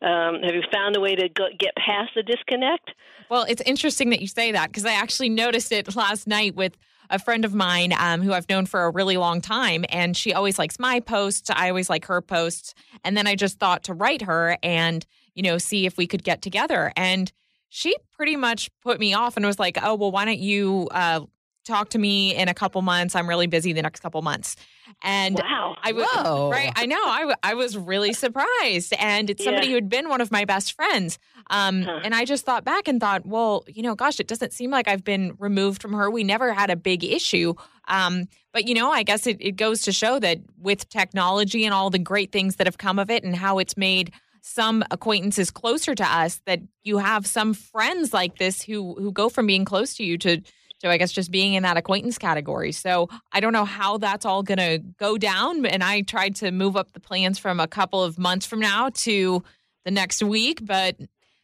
um, 0.00 0.42
have 0.42 0.54
you 0.54 0.62
found 0.72 0.96
a 0.96 1.00
way 1.00 1.14
to 1.14 1.28
go, 1.28 1.44
get 1.58 1.74
past 1.76 2.10
the 2.16 2.22
disconnect? 2.22 2.90
Well, 3.30 3.44
it's 3.48 3.62
interesting 3.62 4.10
that 4.10 4.20
you 4.20 4.26
say 4.26 4.52
that 4.52 4.68
because 4.68 4.86
I 4.86 4.94
actually 4.94 5.28
noticed 5.28 5.72
it 5.72 5.94
last 6.04 6.26
night 6.26 6.54
with 6.56 6.76
a 7.14 7.18
friend 7.18 7.44
of 7.44 7.54
mine 7.54 7.94
um, 7.98 8.20
who 8.22 8.32
I've 8.32 8.48
known 8.48 8.66
for 8.66 8.84
a 8.84 8.90
really 8.90 9.16
long 9.16 9.40
time. 9.40 9.84
And 9.88 10.16
she 10.16 10.32
always 10.32 10.58
likes 10.58 10.78
my 10.78 11.00
posts. 11.00 11.48
I 11.48 11.68
always 11.68 11.88
like 11.88 12.06
her 12.06 12.20
posts. 12.20 12.74
And 13.04 13.16
then 13.16 13.26
I 13.26 13.36
just 13.36 13.58
thought 13.58 13.84
to 13.84 13.94
write 13.94 14.22
her 14.22 14.58
and, 14.62 15.06
you 15.34 15.42
know, 15.42 15.58
see 15.58 15.86
if 15.86 15.96
we 15.96 16.06
could 16.06 16.24
get 16.24 16.42
together. 16.42 16.92
And 16.96 17.32
she 17.68 17.94
pretty 18.12 18.36
much 18.36 18.68
put 18.82 18.98
me 18.98 19.14
off 19.14 19.36
and 19.36 19.46
was 19.46 19.58
like, 19.58 19.78
oh, 19.82 19.94
well, 19.94 20.10
why 20.10 20.24
don't 20.24 20.38
you 20.38 20.88
uh, 20.90 21.20
talk 21.64 21.90
to 21.90 21.98
me 21.98 22.34
in 22.34 22.48
a 22.48 22.54
couple 22.54 22.80
months? 22.82 23.14
I'm 23.14 23.28
really 23.28 23.46
busy 23.46 23.72
the 23.72 23.82
next 23.82 24.00
couple 24.00 24.20
months. 24.22 24.56
And 25.02 25.36
wow, 25.36 25.76
I 25.82 25.92
was 25.92 26.06
Whoa. 26.06 26.50
right. 26.50 26.72
I 26.76 26.86
know. 26.86 27.02
I, 27.04 27.18
w- 27.20 27.36
I 27.42 27.54
was 27.54 27.76
really 27.76 28.12
surprised, 28.12 28.92
and 28.98 29.30
it's 29.30 29.42
somebody 29.42 29.66
Yeah. 29.66 29.70
who 29.70 29.74
had 29.76 29.88
been 29.88 30.08
one 30.08 30.20
of 30.20 30.30
my 30.30 30.44
best 30.44 30.72
friends. 30.74 31.18
Um, 31.50 31.82
Huh. 31.82 32.00
and 32.04 32.14
I 32.14 32.24
just 32.24 32.44
thought 32.44 32.64
back 32.64 32.86
and 32.88 33.00
thought, 33.00 33.26
well, 33.26 33.64
you 33.66 33.82
know, 33.82 33.94
gosh, 33.94 34.20
it 34.20 34.28
doesn't 34.28 34.52
seem 34.52 34.70
like 34.70 34.88
I've 34.88 35.04
been 35.04 35.34
removed 35.38 35.82
from 35.82 35.92
her. 35.94 36.10
We 36.10 36.24
never 36.24 36.52
had 36.52 36.70
a 36.70 36.76
big 36.76 37.02
issue. 37.04 37.54
Um, 37.88 38.24
but 38.52 38.66
you 38.68 38.74
know, 38.74 38.90
I 38.90 39.02
guess 39.02 39.26
it, 39.26 39.36
it 39.40 39.56
goes 39.56 39.82
to 39.82 39.92
show 39.92 40.18
that 40.20 40.38
with 40.58 40.88
technology 40.88 41.64
and 41.64 41.74
all 41.74 41.90
the 41.90 41.98
great 41.98 42.30
things 42.32 42.56
that 42.56 42.66
have 42.66 42.78
come 42.78 42.98
of 42.98 43.10
it, 43.10 43.24
and 43.24 43.34
how 43.36 43.58
it's 43.58 43.76
made 43.76 44.12
some 44.46 44.84
acquaintances 44.90 45.50
closer 45.50 45.94
to 45.94 46.04
us, 46.04 46.40
that 46.46 46.60
you 46.82 46.98
have 46.98 47.26
some 47.26 47.54
friends 47.54 48.12
like 48.12 48.36
this 48.38 48.62
who 48.62 48.94
who 48.94 49.10
go 49.10 49.28
from 49.30 49.46
being 49.46 49.64
close 49.64 49.94
to 49.94 50.04
you 50.04 50.18
to 50.18 50.40
so 50.84 50.90
I 50.90 50.98
guess 50.98 51.12
just 51.12 51.30
being 51.30 51.54
in 51.54 51.62
that 51.62 51.78
acquaintance 51.78 52.18
category. 52.18 52.70
So 52.70 53.08
I 53.32 53.40
don't 53.40 53.54
know 53.54 53.64
how 53.64 53.96
that's 53.96 54.26
all 54.26 54.42
going 54.42 54.58
to 54.58 54.80
go 54.98 55.16
down. 55.16 55.64
And 55.64 55.82
I 55.82 56.02
tried 56.02 56.36
to 56.36 56.50
move 56.52 56.76
up 56.76 56.92
the 56.92 57.00
plans 57.00 57.38
from 57.38 57.58
a 57.58 57.66
couple 57.66 58.04
of 58.04 58.18
months 58.18 58.44
from 58.44 58.60
now 58.60 58.90
to 58.90 59.42
the 59.86 59.90
next 59.90 60.22
week, 60.22 60.60
but 60.62 60.96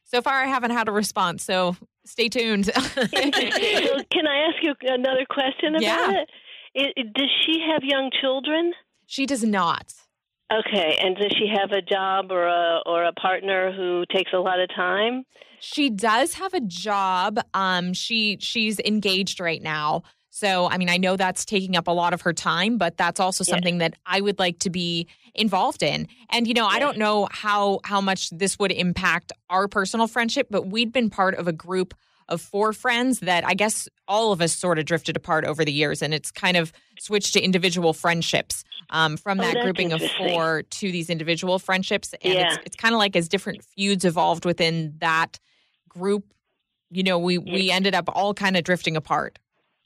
so 0.04 0.20
far 0.20 0.34
I 0.42 0.46
haven't 0.46 0.72
had 0.72 0.88
a 0.88 0.92
response. 0.92 1.42
So 1.42 1.74
stay 2.04 2.28
tuned. 2.28 2.66
so 2.66 2.72
can 2.82 4.26
I 4.26 4.48
ask 4.50 4.62
you 4.62 4.74
another 4.82 5.24
question 5.30 5.70
about 5.76 5.80
Yeah. 5.82 6.10
it? 6.10 6.28
it? 6.74 6.92
it- 6.96 7.14
Does 7.14 7.30
she 7.46 7.60
have 7.72 7.82
young 7.82 8.10
children? 8.20 8.74
she 9.06 9.24
does 9.24 9.42
not. 9.42 9.94
Okay, 10.52 10.98
and 11.00 11.16
does 11.16 11.32
she 11.38 11.46
have 11.48 11.70
a 11.72 11.80
job 11.80 12.30
or 12.30 12.46
a 12.46 12.80
or 12.84 13.04
a 13.04 13.12
partner 13.14 13.72
who 13.72 14.04
takes 14.14 14.32
a 14.34 14.38
lot 14.38 14.60
of 14.60 14.68
time? 14.74 15.24
She 15.62 15.90
does 15.90 16.34
have 16.34 16.54
a 16.54 16.60
job. 16.60 17.38
Um, 17.54 17.92
she 17.92 18.38
she's 18.40 18.80
engaged 18.80 19.40
right 19.40 19.62
now. 19.62 20.02
So 20.30 20.68
I 20.68 20.78
mean, 20.78 20.88
I 20.88 20.96
know 20.96 21.16
that's 21.16 21.44
taking 21.44 21.76
up 21.76 21.86
a 21.86 21.90
lot 21.90 22.14
of 22.14 22.22
her 22.22 22.32
time, 22.32 22.78
but 22.78 22.96
that's 22.96 23.20
also 23.20 23.44
Yeah. 23.46 23.54
something 23.54 23.78
that 23.78 23.94
I 24.06 24.20
would 24.20 24.38
like 24.38 24.58
to 24.60 24.70
be 24.70 25.06
involved 25.34 25.82
in. 25.82 26.08
And 26.30 26.46
you 26.48 26.54
know, 26.54 26.66
I 26.66 26.78
don't 26.78 26.96
know 26.96 27.28
how 27.30 27.80
how 27.84 28.00
much 28.00 28.30
this 28.30 28.58
would 28.58 28.72
impact 28.72 29.32
our 29.50 29.68
personal 29.68 30.06
friendship, 30.06 30.46
but 30.50 30.68
we'd 30.68 30.92
been 30.92 31.10
part 31.10 31.34
of 31.34 31.46
a 31.46 31.52
group 31.52 31.94
of 32.28 32.40
four 32.40 32.72
friends 32.72 33.20
that 33.20 33.44
I 33.44 33.54
guess 33.54 33.88
all 34.08 34.32
of 34.32 34.40
us 34.40 34.52
sort 34.52 34.78
of 34.78 34.84
drifted 34.86 35.16
apart 35.16 35.44
over 35.44 35.64
the 35.64 35.72
years, 35.72 36.00
and 36.00 36.14
it's 36.14 36.30
kind 36.30 36.56
of 36.56 36.72
switched 36.96 37.34
to 37.34 37.40
individual 37.42 37.92
friendships 37.92 38.64
um, 38.90 39.16
from 39.16 39.40
Oh, 39.40 39.42
that 39.42 39.58
grouping 39.58 39.92
of 39.92 40.02
four 40.02 40.62
to 40.62 40.92
these 40.92 41.10
individual 41.10 41.58
friendships. 41.58 42.14
And 42.22 42.38
Yeah. 42.38 42.40
it's 42.40 42.58
it's 42.64 42.76
kind 42.76 42.94
of 42.94 42.98
like 42.98 43.16
as 43.16 43.28
different 43.28 43.62
feuds 43.64 44.04
evolved 44.04 44.44
within 44.44 44.94
that 45.00 45.38
group, 45.90 46.24
you 46.90 47.02
know, 47.02 47.18
we 47.18 47.36
we 47.38 47.70
ended 47.70 47.94
up 47.94 48.08
all 48.12 48.32
kind 48.34 48.56
of 48.56 48.64
drifting 48.64 48.96
apart. 48.96 49.38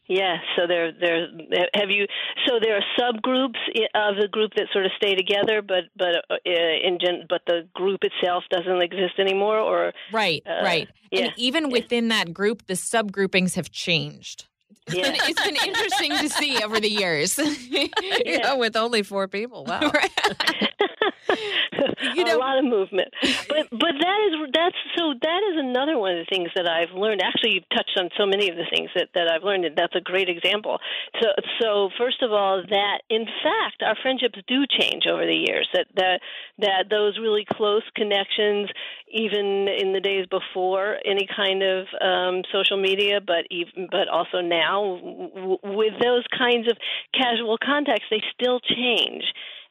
Yeah, 0.07 0.37
so 0.55 0.67
there, 0.69 0.93
there. 0.93 1.29
Have 1.75 1.89
you? 1.89 2.07
So 2.47 2.59
there 2.63 2.77
are 2.77 2.83
subgroups 3.01 3.57
of 3.95 4.17
the 4.21 4.29
group 4.31 4.53
that 4.57 4.67
sort 4.71 4.85
of 4.85 4.93
stay 4.99 5.15
together, 5.15 5.63
but 5.63 5.85
but 5.97 6.17
uh, 6.31 6.37
in 6.47 6.99
gen, 7.01 7.25
but 7.29 7.41
the 7.47 7.67
group 7.75 8.01
itself 8.05 8.45
doesn't 8.51 8.83
exist 8.83 9.15
anymore, 9.19 9.59
or 9.59 9.93
Right, 10.13 10.43
Uh, 10.47 10.63
right. 10.63 10.89
yeah, 11.11 11.25
and 11.25 11.33
even 11.39 11.71
within 11.71 12.09
that 12.09 12.35
group, 12.35 12.67
the 12.67 12.75
subgroupings 12.75 13.55
have 13.55 13.71
changed. 13.71 14.45
yeah. 14.93 15.15
it's 15.15 15.43
been 15.43 15.57
interesting 15.57 16.11
to 16.19 16.29
see 16.29 16.63
over 16.63 16.79
the 16.81 16.91
years. 16.91 17.39
Yeah, 18.27 18.55
with 18.55 18.77
only 18.77 19.03
four 19.03 19.27
people. 19.29 19.65
Wow. 19.65 19.91
You 22.15 22.25
a 22.25 22.39
lot 22.39 22.59
of 22.59 22.65
movement, 22.65 23.09
but 23.49 23.69
but 23.71 23.95
that 24.01 24.19
is 24.29 24.51
that's 24.53 24.77
so 24.97 25.15
that 25.21 25.41
is 25.51 25.57
another 25.59 25.99
one 25.99 26.13
of 26.13 26.19
the 26.19 26.29
things 26.29 26.51
that 26.55 26.67
I've 26.67 26.95
learned. 26.95 27.23
Actually, 27.23 27.53
you've 27.53 27.69
touched 27.71 27.97
on 27.99 28.11
so 28.17 28.27
many 28.27 28.49
of 28.49 28.57
the 28.57 28.67
things 28.71 28.91
that 28.95 29.09
that 29.15 29.31
I've 29.31 29.43
learned, 29.43 29.65
and 29.65 29.77
that's 29.77 29.95
a 29.95 30.01
great 30.01 30.29
example. 30.29 30.79
So 31.21 31.29
so 31.61 31.91
first 31.99 32.23
of 32.23 32.33
all, 32.33 32.63
that 32.69 32.99
in 33.09 33.27
fact 33.43 33.83
our 33.83 33.97
friendships 34.03 34.39
do 34.47 34.65
change 34.69 35.07
over 35.07 35.25
the 35.27 35.35
years. 35.35 35.69
That 35.73 35.87
that 35.97 36.21
that 36.59 36.85
those 36.91 37.19
really 37.19 37.47
close 37.49 37.83
connections, 37.97 38.71
even 39.09 39.69
in 39.69 39.93
the 39.93 40.01
days 40.01 40.27
before 40.27 40.99
any 41.05 41.27
kind 41.35 41.63
of 41.63 41.87
um, 42.01 42.43
social 42.53 42.81
media, 42.81 43.21
but 43.21 43.47
even 43.51 43.89
but 43.91 44.09
also 44.09 44.41
now 44.41 44.99
w- 45.01 45.59
with 45.63 45.95
those 46.03 46.25
kinds 46.37 46.69
of 46.69 46.77
casual 47.13 47.59
contacts, 47.59 48.07
they 48.11 48.23
still 48.39 48.61
change 48.61 49.25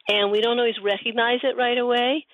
and 0.08 0.30
we 0.30 0.40
don't 0.40 0.58
always 0.58 0.80
recognize 0.82 1.40
it 1.42 1.56
right 1.56 1.78
away. 1.78 2.26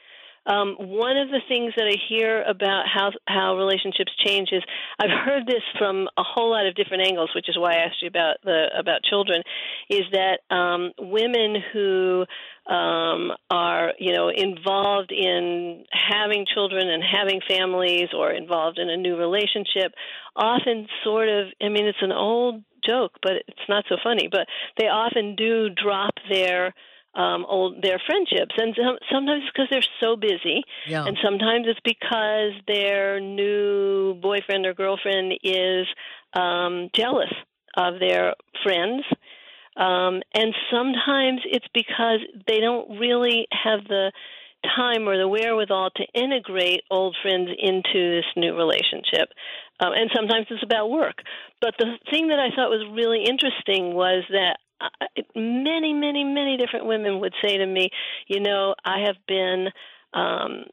Um, 0.46 0.76
one 0.78 1.18
of 1.18 1.28
the 1.28 1.40
things 1.48 1.74
that 1.76 1.84
I 1.86 1.96
hear 2.08 2.42
about 2.42 2.84
how 2.92 3.10
how 3.26 3.56
relationships 3.56 4.10
change 4.24 4.48
is 4.52 4.62
I've 4.98 5.10
heard 5.10 5.46
this 5.46 5.62
from 5.78 6.08
a 6.16 6.22
whole 6.22 6.50
lot 6.50 6.66
of 6.66 6.74
different 6.74 7.06
angles, 7.06 7.30
which 7.34 7.48
is 7.48 7.58
why 7.58 7.74
I 7.74 7.84
asked 7.84 8.00
you 8.00 8.08
about 8.08 8.36
the 8.42 8.68
about 8.78 9.02
children, 9.02 9.42
is 9.90 10.04
that 10.12 10.40
um, 10.54 10.92
women 10.98 11.56
who 11.72 12.24
um, 12.66 13.32
are 13.50 13.92
you 13.98 14.14
know 14.14 14.30
involved 14.30 15.12
in 15.12 15.84
having 15.92 16.46
children 16.52 16.88
and 16.88 17.02
having 17.04 17.40
families 17.46 18.08
or 18.16 18.32
involved 18.32 18.78
in 18.78 18.88
a 18.88 18.96
new 18.96 19.16
relationship 19.16 19.92
often 20.34 20.88
sort 21.04 21.28
of 21.28 21.48
I 21.60 21.68
mean 21.68 21.86
it's 21.86 21.98
an 22.00 22.12
old 22.12 22.64
joke, 22.82 23.12
but 23.22 23.32
it's 23.46 23.68
not 23.68 23.84
so 23.90 23.96
funny, 24.02 24.28
but 24.30 24.46
they 24.78 24.86
often 24.86 25.36
do 25.36 25.68
drop 25.68 26.14
their 26.30 26.74
um, 27.14 27.44
old 27.48 27.82
their 27.82 28.00
friendships, 28.06 28.54
and 28.56 28.74
some, 28.76 28.96
sometimes 29.12 29.42
because 29.52 29.68
they're 29.70 29.82
so 30.00 30.16
busy, 30.16 30.62
Yeah. 30.86 31.04
and 31.06 31.16
sometimes 31.22 31.66
it's 31.66 31.80
because 31.84 32.52
their 32.66 33.20
new 33.20 34.14
boyfriend 34.14 34.66
or 34.66 34.74
girlfriend 34.74 35.34
is 35.42 35.86
um, 36.34 36.90
jealous 36.94 37.32
of 37.76 37.98
their 37.98 38.34
friends, 38.62 39.04
um, 39.76 40.22
and 40.34 40.54
sometimes 40.70 41.40
it's 41.44 41.66
because 41.74 42.20
they 42.46 42.60
don't 42.60 42.98
really 42.98 43.46
have 43.50 43.84
the 43.88 44.12
time 44.76 45.08
or 45.08 45.16
the 45.16 45.28
wherewithal 45.28 45.90
to 45.96 46.04
integrate 46.14 46.82
old 46.90 47.16
friends 47.22 47.48
into 47.58 48.10
this 48.16 48.26
new 48.36 48.54
relationship. 48.54 49.30
Um, 49.80 49.92
and 49.94 50.10
sometimes 50.14 50.46
it's 50.50 50.62
about 50.62 50.90
work. 50.90 51.22
But 51.60 51.74
the 51.78 51.96
thing 52.10 52.28
that 52.28 52.38
I 52.38 52.54
thought 52.54 52.68
was 52.68 52.86
really 52.92 53.24
interesting 53.24 53.94
was 53.94 54.24
that 54.30 54.58
many, 55.34 55.92
many, 55.92 56.24
many 56.24 56.56
different 56.56 56.86
women 56.86 57.20
would 57.20 57.34
say 57.42 57.58
to 57.58 57.66
me, 57.66 57.90
you 58.26 58.40
know, 58.40 58.74
I 58.84 59.00
have 59.06 59.16
been. 59.26 59.68
Um, 60.12 60.64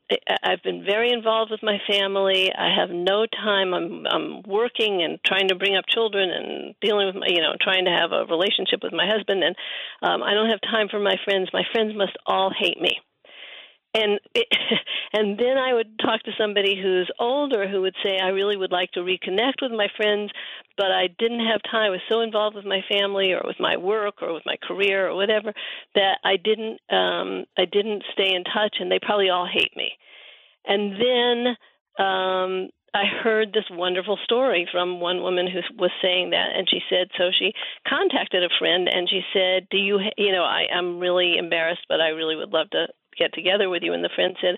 I've 0.42 0.64
been 0.64 0.84
very 0.84 1.12
involved 1.12 1.52
with 1.52 1.62
my 1.62 1.78
family. 1.88 2.52
I 2.58 2.74
have 2.76 2.90
no 2.90 3.28
time. 3.28 3.72
I'm 3.72 4.08
I'm 4.08 4.42
working 4.48 5.04
and 5.04 5.20
trying 5.24 5.50
to 5.50 5.56
bring 5.56 5.76
up 5.76 5.86
children 5.88 6.32
and 6.32 6.74
dealing 6.82 7.06
with 7.06 7.18
my, 7.18 7.28
you 7.28 7.42
know, 7.42 7.54
trying 7.62 7.86
to 7.86 7.92
have 7.92 8.14
a 8.14 8.26
relationship 8.26 8.80
with 8.82 8.94
my 8.94 9.06
husband, 9.08 9.44
and 9.44 9.56
um, 10.02 10.24
I 10.24 10.34
don't 10.34 10.50
have 10.50 10.62
time 10.62 10.88
for 10.90 11.00
my 11.00 11.18
friends. 11.24 11.50
My 11.54 11.62
friends 11.72 11.96
must 11.96 12.18
all 12.26 12.50
hate 12.50 12.82
me. 12.82 12.98
And 13.98 14.20
it, 14.36 14.48
and 15.14 15.38
then 15.38 15.58
I 15.58 15.74
would 15.74 15.98
talk 16.00 16.22
to 16.24 16.32
somebody 16.38 16.80
who's 16.82 17.10
older 17.20 17.68
who 17.68 17.82
would 17.82 17.96
say, 18.04 18.20
"I 18.20 18.30
really 18.30 18.56
would 18.56 18.72
like 18.72 18.92
to 18.92 19.00
reconnect 19.00 19.62
with 19.62 19.72
my 19.72 19.88
friends, 19.98 20.32
but 20.78 20.92
I 20.92 21.08
didn't 21.20 21.46
have 21.46 21.62
time. 21.64 21.88
I 21.88 21.90
was 21.90 22.02
so 22.10 22.22
involved 22.22 22.56
with 22.56 22.66
my 22.66 22.82
family 22.90 23.32
or 23.32 23.42
with 23.44 23.60
my 23.60 23.78
work 23.78 24.22
or 24.22 24.34
with 24.34 24.44
my 24.46 24.58
career 24.62 25.10
or 25.10 25.16
whatever 25.16 25.54
that 25.96 26.20
I 26.24 26.38
didn't 26.38 26.80
um, 26.90 27.46
I 27.58 27.66
didn't 27.66 28.04
stay 28.14 28.34
in 28.34 28.44
touch, 28.44 28.78
and 28.80 28.92
they 28.92 29.00
probably 29.02 29.30
all 29.30 29.48
hate 29.52 29.76
me." 29.76 29.92
And 30.66 30.94
then 30.94 31.56
um, 32.06 32.70
I 32.94 33.06
heard 33.24 33.54
this 33.54 33.70
wonderful 33.72 34.18
story 34.24 34.68
from 34.72 35.00
one 35.00 35.22
woman 35.22 35.48
who 35.48 35.60
was 35.78 35.92
saying 36.02 36.32
that, 36.32 36.56
and 36.56 36.68
she 36.70 36.80
said 36.90 37.08
so. 37.18 37.32
She 37.38 37.54
contacted 37.88 38.44
a 38.44 38.50
friend 38.60 38.88
and 38.88 39.10
she 39.10 39.22
said, 39.34 39.68
"Do 39.72 39.78
you, 39.78 40.00
you 40.18 40.32
know, 40.32 40.44
I 40.44 40.66
am 40.72 41.00
really 41.00 41.38
embarrassed, 41.38 41.86
but 41.90 42.02
I 42.02 42.10
really 42.10 42.36
would 42.36 42.54
love 42.54 42.70
to 42.72 42.88
get 43.18 43.34
together 43.34 43.70
with 43.70 43.84
you." 43.84 43.94
And 43.94 44.04
the 44.04 44.10
friend 44.14 44.36
said, 44.42 44.56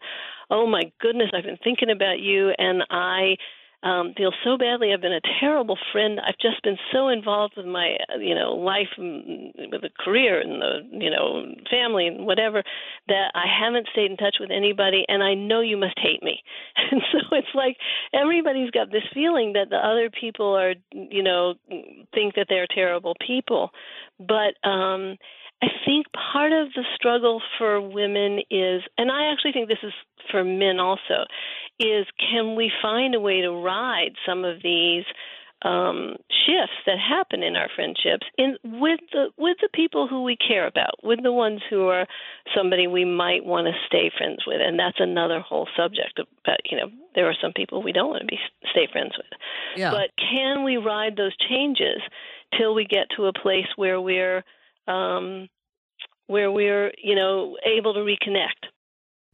"Oh 0.50 0.66
my 0.66 0.92
goodness, 1.00 1.32
I've 1.34 1.46
been 1.46 1.58
thinking 1.64 1.90
about 1.90 2.20
you, 2.20 2.54
and 2.58 2.84
I 2.90 3.38
um, 3.82 4.14
feel 4.18 4.32
so 4.44 4.58
badly. 4.58 4.92
I've 4.92 5.02
been 5.02 5.14
a 5.14 5.22
terrible 5.40 5.78
friend. 5.92 6.20
I've 6.20 6.38
just 6.38 6.62
been 6.64 6.78
so 6.92 7.08
involved 7.08 7.54
with 7.56 7.66
my, 7.66 7.96
you 8.20 8.36
know, 8.36 8.54
life, 8.54 8.90
with 8.98 9.82
the 9.82 9.90
career 9.98 10.42
and 10.42 10.62
the, 10.62 10.80
you 10.92 11.10
know, 11.10 11.46
family 11.72 12.08
and 12.08 12.26
whatever, 12.26 12.62
that 13.08 13.32
I 13.36 13.46
haven't 13.48 13.88
stayed 13.94 14.12
in 14.12 14.18
touch 14.18 14.36
with 14.40 14.52
anybody. 14.52 15.06
And 15.08 15.24
I 15.24 15.34
know 15.34 15.62
you 15.62 15.78
must 15.78 15.98
hate 15.98 16.24
me. 16.24 16.44
And 16.92 17.02
so 17.12 17.20
it's 17.36 17.54
like 17.54 17.78
everybody's 18.14 18.72
got 18.72 18.92
this 18.92 19.04
feeling 19.14 19.54
that 19.54 19.70
the 19.70 19.78
other 19.78 20.10
people 20.10 20.58
are, 20.58 20.74
you 20.92 21.22
know, 21.22 21.54
think 22.16 22.34
that 22.34 22.48
they're 22.50 22.66
terrible 22.68 23.16
people. 23.26 23.70
But 24.20 24.56
um, 24.68 25.18
I 25.62 25.68
think 25.86 26.06
part 26.14 26.54
of 26.54 26.70
the 26.74 26.84
struggle 26.96 27.42
for 27.58 27.82
women 27.82 28.40
is, 28.50 28.82
and 28.98 29.12
I 29.12 29.32
actually 29.32 29.52
think 29.52 29.68
this 29.68 29.84
is 29.84 29.94
for 30.32 30.44
men 30.44 30.80
also, 30.80 31.26
is 31.80 32.06
can 32.32 32.56
we 32.56 32.72
find 32.82 33.14
a 33.14 33.20
way 33.20 33.42
to 33.42 33.52
ride 33.52 34.14
some 34.26 34.46
of 34.46 34.62
these 34.64 35.04
um, 35.64 36.16
shifts 36.46 36.80
that 36.86 36.98
happen 36.98 37.44
in 37.44 37.58
our 37.58 37.68
friendships 37.76 38.26
in 38.38 38.56
with 38.64 39.02
the 39.12 39.28
with 39.38 39.58
the 39.62 39.68
people 39.74 40.08
who 40.08 40.24
we 40.24 40.38
care 40.38 40.66
about, 40.66 41.04
with 41.04 41.22
the 41.22 41.34
ones 41.34 41.62
who 41.70 41.88
are 41.88 42.08
somebody 42.56 42.88
we 42.88 43.04
might 43.04 43.44
want 43.44 43.68
to 43.68 43.74
stay 43.86 44.10
friends 44.18 44.44
with, 44.48 44.62
and 44.62 44.80
that's 44.80 45.00
another 45.00 45.42
whole 45.42 45.68
subject. 45.76 46.22
But 46.46 46.62
you 46.72 46.78
know, 46.78 46.90
there 47.16 47.26
are 47.26 47.36
some 47.42 47.52
people 47.52 47.84
we 47.84 47.92
don't 47.92 48.10
want 48.10 48.22
to 48.22 48.28
be 48.28 48.40
stay 48.72 48.88
friends 48.90 49.12
with. 49.18 49.28
Yeah. 49.76 49.92
But 49.92 50.12
can 50.18 50.64
we 50.64 50.78
ride 50.78 51.18
those 51.18 51.36
changes 51.50 52.02
till 52.58 52.74
we 52.74 52.86
get 52.86 53.08
to 53.18 53.26
a 53.26 53.34
place 53.34 53.68
where 53.76 54.00
we're 54.00 54.46
um, 54.90 55.48
where 56.28 56.52
we're 56.52 56.92
you 57.02 57.16
know 57.16 57.58
able 57.66 57.94
to 57.94 58.00
reconnect? 58.00 58.70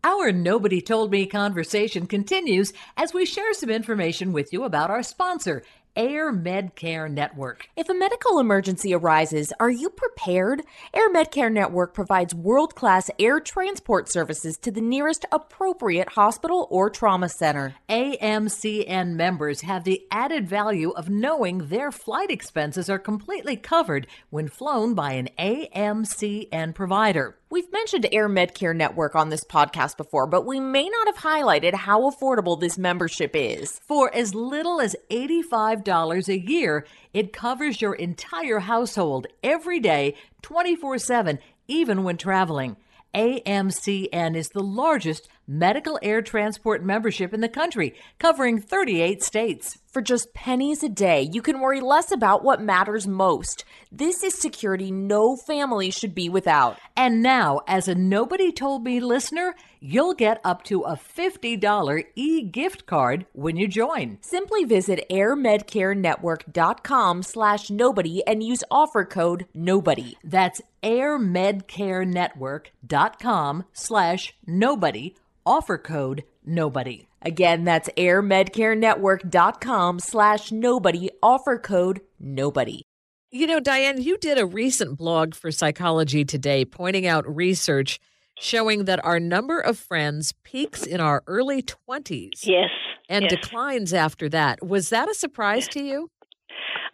Our 0.03 0.31
Nobody 0.31 0.81
Told 0.81 1.11
Me 1.11 1.25
conversation 1.25 2.05
continues 2.05 2.73
as 2.95 3.13
we 3.13 3.25
share 3.25 3.53
some 3.53 3.71
information 3.71 4.33
with 4.33 4.53
you 4.53 4.63
about 4.63 4.91
our 4.91 5.01
sponsor, 5.01 5.63
Air 5.95 6.33
Medcare 6.33 7.09
Network. 7.09 7.69
If 7.77 7.87
a 7.87 7.93
medical 7.93 8.39
emergency 8.39 8.93
arises, 8.93 9.53
are 9.61 9.69
you 9.69 9.89
prepared? 9.89 10.63
Air 10.93 11.09
Medcare 11.13 11.51
Network 11.51 11.93
provides 11.93 12.35
world 12.35 12.75
class 12.75 13.09
air 13.17 13.39
transport 13.39 14.09
services 14.09 14.57
to 14.57 14.71
the 14.71 14.81
nearest 14.81 15.25
appropriate 15.31 16.09
hospital 16.09 16.67
or 16.69 16.89
trauma 16.89 17.29
center. 17.29 17.75
AMCN 17.87 19.15
members 19.15 19.61
have 19.61 19.85
the 19.85 20.05
added 20.11 20.49
value 20.49 20.91
of 20.91 21.09
knowing 21.09 21.67
their 21.69 21.93
flight 21.93 22.29
expenses 22.29 22.89
are 22.89 22.99
completely 22.99 23.55
covered 23.55 24.05
when 24.29 24.49
flown 24.49 24.95
by 24.95 25.13
an 25.13 25.29
AMCN 25.39 26.75
provider. 26.75 27.37
We've 27.47 27.71
mentioned 27.71 28.07
Air 28.11 28.27
Medcare 28.27 28.75
Network 28.75 29.13
on 29.15 29.29
this 29.29 29.43
podcast 29.43 29.97
before, 29.97 30.25
but 30.25 30.47
we 30.47 30.59
may 30.59 30.89
not 30.89 31.05
have 31.05 31.17
highlighted 31.17 31.75
how 31.75 32.09
affordable 32.09 32.59
this 32.59 32.75
membership 32.75 33.35
is. 33.35 33.79
For 33.87 34.13
as 34.15 34.33
little 34.33 34.81
as 34.81 34.95
$85 35.11 36.27
a 36.27 36.39
year, 36.39 36.87
it 37.13 37.33
covers 37.33 37.81
your 37.81 37.93
entire 37.93 38.61
household 38.61 39.27
every 39.43 39.79
day, 39.79 40.15
24 40.41 40.97
7, 40.97 41.37
even 41.67 42.03
when 42.03 42.17
traveling. 42.17 42.77
AMCN 43.13 44.35
is 44.35 44.49
the 44.49 44.63
largest 44.63 45.29
medical 45.47 45.99
air 46.01 46.23
transport 46.23 46.83
membership 46.83 47.31
in 47.31 47.41
the 47.41 47.47
country, 47.47 47.93
covering 48.17 48.59
38 48.59 49.21
states. 49.21 49.77
For 49.95 50.01
just 50.01 50.33
pennies 50.33 50.83
a 50.83 50.89
day, 50.89 51.21
you 51.21 51.41
can 51.41 51.61
worry 51.61 51.79
less 51.79 52.11
about 52.11 52.43
what 52.43 52.61
matters 52.61 53.07
most. 53.07 53.63
This 53.93 54.23
is 54.23 54.37
security 54.37 54.91
no 54.91 55.37
family 55.37 55.89
should 55.89 56.13
be 56.13 56.27
without. 56.27 56.77
And 56.97 57.23
now, 57.23 57.61
as 57.65 57.87
a 57.87 57.95
Nobody 57.95 58.51
Told 58.51 58.83
Me 58.83 58.99
listener, 58.99 59.55
you'll 59.79 60.13
get 60.13 60.41
up 60.43 60.63
to 60.63 60.81
a 60.81 60.97
$50 60.97 62.03
e 62.13 62.41
gift 62.41 62.85
card 62.85 63.25
when 63.31 63.55
you 63.55 63.69
join. 63.69 64.17
Simply 64.19 64.65
visit 64.65 65.05
airmedcarenetwork.com 65.09 67.23
slash 67.23 67.69
nobody 67.69 68.21
and 68.27 68.43
use 68.43 68.65
offer 68.69 69.05
code 69.05 69.45
nobody. 69.53 70.17
That's 70.25 70.61
airmedcarenetwork.com 70.83 73.63
slash 73.71 74.33
nobody, 74.45 75.15
offer 75.45 75.77
code 75.77 76.25
nobody. 76.45 77.07
Again, 77.25 77.63
that's 77.63 77.89
airmedcarenetwork.com 77.97 79.99
slash 79.99 80.51
nobody, 80.51 81.09
offer 81.23 81.57
code 81.57 82.01
nobody. 82.19 82.83
You 83.31 83.47
know, 83.47 83.59
Diane, 83.59 84.01
you 84.01 84.17
did 84.17 84.37
a 84.37 84.45
recent 84.45 84.97
blog 84.97 85.33
for 85.35 85.51
Psychology 85.51 86.23
Today 86.23 86.63
pointing 86.65 87.05
out 87.07 87.35
research 87.35 87.99
showing 88.39 88.85
that 88.85 89.03
our 89.03 89.19
number 89.19 89.59
of 89.59 89.77
friends 89.77 90.33
peaks 90.43 90.85
in 90.85 91.01
our 91.01 91.23
early 91.25 91.63
20s 91.63 92.45
Yes. 92.45 92.69
and 93.09 93.23
yes. 93.23 93.31
declines 93.31 93.93
after 93.93 94.29
that. 94.29 94.63
Was 94.63 94.89
that 94.89 95.09
a 95.09 95.13
surprise 95.13 95.67
to 95.69 95.81
you? 95.81 96.09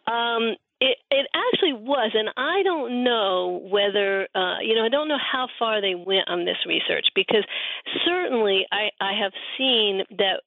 Um, 0.07 0.55
it, 0.81 0.97
it 1.11 1.27
actually 1.35 1.73
was, 1.73 2.11
and 2.15 2.29
I 2.35 2.63
don't 2.63 3.03
know 3.03 3.61
whether 3.69 4.27
uh, 4.33 4.59
you 4.61 4.73
know. 4.73 4.83
I 4.83 4.89
don't 4.89 5.07
know 5.07 5.21
how 5.21 5.47
far 5.59 5.79
they 5.79 5.93
went 5.93 6.27
on 6.27 6.43
this 6.43 6.57
research 6.65 7.05
because 7.13 7.45
certainly 8.03 8.65
I, 8.71 8.89
I 8.99 9.13
have 9.21 9.31
seen 9.57 10.01
that 10.17 10.41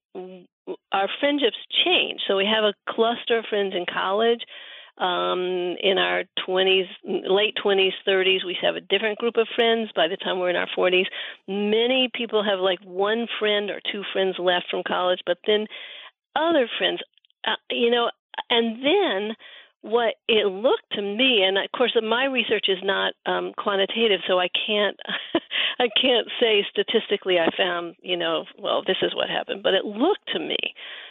our 0.91 1.09
friendships 1.21 1.57
change. 1.85 2.21
So 2.27 2.37
we 2.37 2.47
have 2.47 2.65
a 2.65 2.75
cluster 2.93 3.39
of 3.39 3.45
friends 3.49 3.75
in 3.77 3.87
college. 3.87 4.41
Um, 4.97 5.75
in 5.83 5.99
our 5.99 6.23
20s, 6.47 6.87
late 7.05 7.55
20s, 7.65 7.91
30s, 8.07 8.45
we 8.47 8.57
have 8.63 8.77
a 8.77 8.81
different 8.81 9.19
group 9.19 9.37
of 9.37 9.49
friends. 9.57 9.91
By 9.95 10.07
the 10.07 10.17
time 10.17 10.39
we're 10.39 10.51
in 10.51 10.57
our 10.57 10.69
40s, 10.77 11.07
many 11.49 12.11
people 12.15 12.45
have 12.45 12.61
like 12.61 12.79
one 12.85 13.27
friend 13.41 13.71
or 13.71 13.81
two 13.91 14.03
friends 14.13 14.37
left 14.39 14.67
from 14.71 14.85
college, 14.87 15.19
but 15.27 15.39
then 15.49 15.67
other 16.37 16.69
friends, 16.79 17.01
uh, 17.45 17.57
you 17.71 17.91
know, 17.91 18.09
and 18.51 18.85
then 18.85 19.37
what 19.85 20.15
it 20.29 20.47
looked 20.47 20.93
to 20.93 21.03
me, 21.03 21.45
and 21.47 21.59
of 21.59 21.71
course 21.77 21.95
my 22.03 22.25
research 22.25 22.67
is 22.69 22.79
not 22.83 23.13
um, 23.27 23.53
quantitative, 23.59 24.21
so 24.27 24.41
I 24.41 24.49
can't 24.67 24.97
I 25.79 25.89
can't 26.01 26.27
say 26.41 26.65
statistically 26.71 27.39
I 27.39 27.55
found 27.55 27.97
you 28.01 28.17
know 28.17 28.47
well 28.59 28.83
this 28.87 28.97
is 29.03 29.15
what 29.15 29.29
happened, 29.29 29.63
but 29.63 29.75
it 29.75 29.85
looked 29.85 30.27
to 30.33 30.39
me 30.39 30.57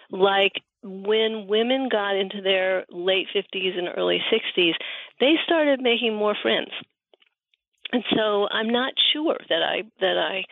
like 0.10 0.54
when 0.82 1.46
women 1.46 1.88
got 1.88 2.16
into 2.16 2.42
their 2.42 2.86
late 2.90 3.28
50s 3.34 3.78
and 3.78 3.90
early 3.96 4.20
60s, 4.34 4.74
they 5.20 5.36
started 5.46 5.80
making 5.80 6.16
more 6.16 6.36
friends, 6.42 6.72
and 7.92 8.04
so 8.16 8.48
I'm 8.50 8.72
not 8.72 8.94
sure 9.14 9.38
that 9.50 9.62
I 9.62 9.84
that 10.02 10.18
I 10.18 10.46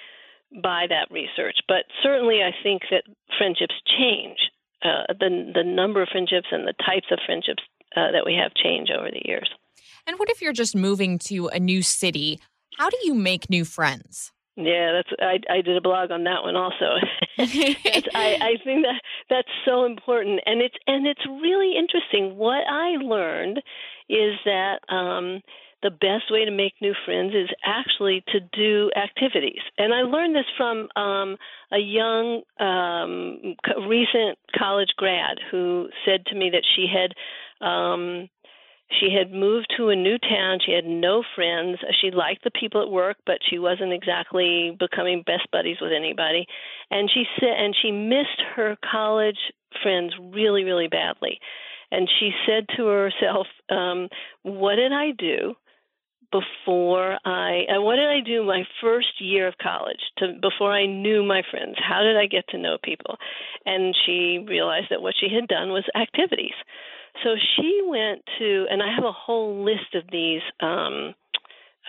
buy 0.61 0.85
that 0.89 1.09
research, 1.09 1.57
but 1.67 1.85
certainly 2.03 2.43
I 2.43 2.51
think 2.61 2.83
that 2.91 3.03
friendships 3.39 3.75
change. 3.97 4.37
Uh, 4.83 5.13
the 5.19 5.51
the 5.55 5.63
number 5.63 6.03
of 6.03 6.09
friendships 6.09 6.47
and 6.51 6.67
the 6.67 6.73
types 6.85 7.07
of 7.11 7.19
friendships 7.25 7.63
uh, 7.95 8.11
that 8.11 8.25
we 8.25 8.35
have 8.35 8.53
change 8.53 8.89
over 8.89 9.09
the 9.09 9.21
years. 9.25 9.49
And 10.07 10.17
what 10.17 10.29
if 10.29 10.41
you're 10.41 10.53
just 10.53 10.75
moving 10.75 11.19
to 11.19 11.47
a 11.47 11.59
new 11.59 11.81
city? 11.81 12.39
How 12.77 12.89
do 12.89 12.97
you 13.03 13.13
make 13.13 13.49
new 13.49 13.65
friends? 13.65 14.31
Yeah, 14.57 14.91
that's 14.91 15.09
I, 15.21 15.39
I 15.53 15.61
did 15.61 15.77
a 15.77 15.81
blog 15.81 16.11
on 16.11 16.25
that 16.25 16.43
one 16.43 16.55
also. 16.55 16.97
I, 17.39 18.05
I 18.13 18.53
think 18.63 18.83
that 18.83 19.01
that's 19.29 19.47
so 19.65 19.85
important, 19.85 20.41
and 20.45 20.61
it's 20.61 20.75
and 20.87 21.07
it's 21.07 21.25
really 21.25 21.73
interesting. 21.77 22.37
What 22.37 22.67
I 22.69 22.97
learned 23.01 23.61
is 24.09 24.33
that 24.45 24.79
um, 24.89 25.41
the 25.83 25.89
best 25.89 26.29
way 26.29 26.43
to 26.45 26.51
make 26.51 26.73
new 26.81 26.93
friends 27.05 27.33
is 27.33 27.49
actually 27.65 28.23
to 28.27 28.39
do 28.39 28.91
activities. 28.95 29.61
And 29.77 29.93
I 29.93 30.01
learned 30.01 30.35
this 30.35 30.45
from 30.57 30.89
um, 30.95 31.37
a 31.71 31.79
young, 31.79 32.41
um, 32.59 33.55
recent 33.87 34.37
college 34.57 34.89
grad 34.97 35.39
who 35.49 35.87
said 36.05 36.25
to 36.27 36.35
me 36.35 36.49
that 36.51 36.65
she 36.75 36.87
had. 36.91 37.13
Um, 37.61 38.29
she 38.99 39.09
had 39.15 39.31
moved 39.31 39.67
to 39.77 39.89
a 39.89 39.95
new 39.95 40.17
town. 40.17 40.59
She 40.65 40.73
had 40.73 40.85
no 40.85 41.23
friends. 41.35 41.79
She 42.01 42.11
liked 42.11 42.43
the 42.43 42.51
people 42.51 42.81
at 42.81 42.89
work, 42.89 43.17
but 43.25 43.39
she 43.49 43.57
wasn't 43.57 43.93
exactly 43.93 44.75
becoming 44.77 45.23
best 45.25 45.49
buddies 45.51 45.77
with 45.79 45.93
anybody. 45.93 46.45
And 46.89 47.09
she 47.09 47.23
said, 47.39 47.55
and 47.57 47.75
she 47.81 47.91
missed 47.91 48.41
her 48.55 48.77
college 48.89 49.39
friends 49.81 50.13
really, 50.33 50.63
really 50.63 50.87
badly. 50.87 51.39
And 51.91 52.09
she 52.19 52.31
said 52.45 52.65
to 52.77 52.85
herself, 52.87 53.47
um, 53.69 54.07
"What 54.43 54.75
did 54.75 54.93
I 54.93 55.11
do 55.11 55.55
before 56.31 57.17
I 57.25 57.65
uh, 57.69 57.81
what 57.81 57.97
did 57.97 58.07
I 58.07 58.21
do 58.21 58.43
my 58.43 58.63
first 58.81 59.19
year 59.19 59.47
of 59.47 59.57
college 59.61 59.99
to 60.17 60.33
before 60.41 60.71
I 60.71 60.85
knew 60.85 61.23
my 61.23 61.43
friends? 61.51 61.75
How 61.77 62.01
did 62.01 62.17
I 62.17 62.25
get 62.27 62.47
to 62.49 62.57
know 62.57 62.77
people? 62.81 63.17
And 63.65 63.95
she 64.05 64.43
realized 64.47 64.87
that 64.89 65.01
what 65.01 65.15
she 65.19 65.27
had 65.33 65.47
done 65.47 65.69
was 65.69 65.83
activities. 65.95 66.55
So 67.23 67.35
she 67.55 67.81
went 67.85 68.21
to, 68.39 68.67
and 68.69 68.81
I 68.81 68.93
have 68.93 69.03
a 69.03 69.11
whole 69.11 69.63
list 69.63 69.95
of 69.95 70.03
these 70.11 70.41
um, 70.59 71.13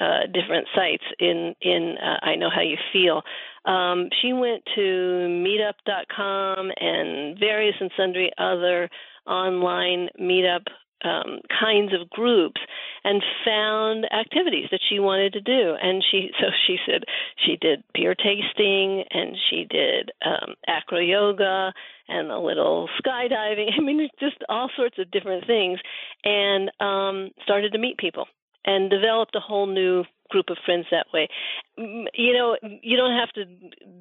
uh, 0.01 0.27
different 0.33 0.67
sites 0.75 1.05
in 1.19 1.55
in 1.61 1.97
uh, 1.99 2.19
I 2.23 2.35
know 2.37 2.51
how 2.51 2.63
you 2.63 2.77
feel. 2.93 3.23
Um, 3.65 4.09
she 4.21 4.33
went 4.33 4.63
to 4.75 4.81
Meetup.com 4.81 6.73
and 6.81 7.39
various 7.39 7.77
and 7.81 7.91
sundry 7.97 8.33
other 8.39 8.89
online 9.27 10.09
meetup 10.21 10.65
um, 11.05 11.41
kinds 11.49 11.93
of 11.93 12.09
groups 12.11 12.61
and 13.05 13.23
found 13.45 14.07
activities 14.12 14.69
that 14.71 14.81
she 14.88 14.99
wanted 14.99 15.33
to 15.35 15.41
do. 15.41 15.75
And 15.81 16.05
she, 16.09 16.31
so 16.41 16.47
she 16.67 16.77
said 16.87 17.05
she 17.45 17.57
did 17.61 17.85
beer 17.95 18.15
tasting 18.15 19.05
and 19.11 19.37
she 19.51 19.67
did 19.69 20.11
um, 20.25 20.55
acro 20.67 20.99
yoga 20.99 21.73
and 22.09 22.31
a 22.31 22.38
little 22.38 22.88
skydiving. 23.01 23.71
I 23.79 23.81
mean, 23.81 24.09
just 24.21 24.37
all 24.49 24.71
sorts 24.77 24.99
of 24.99 25.11
different 25.11 25.47
things, 25.47 25.79
and 26.25 26.71
um, 26.81 27.31
started 27.43 27.73
to 27.73 27.79
meet 27.79 27.99
people 27.99 28.27
and 28.65 28.91
developed 28.91 29.35
a 29.35 29.41
whole 29.41 29.67
new 29.67 30.05
group 30.31 30.47
of 30.49 30.57
friends 30.65 30.87
that 30.91 31.07
way. 31.12 31.29
You 31.77 32.33
know, 32.33 32.57
you 32.83 32.97
don't 32.97 33.19
have 33.19 33.31
to 33.33 33.45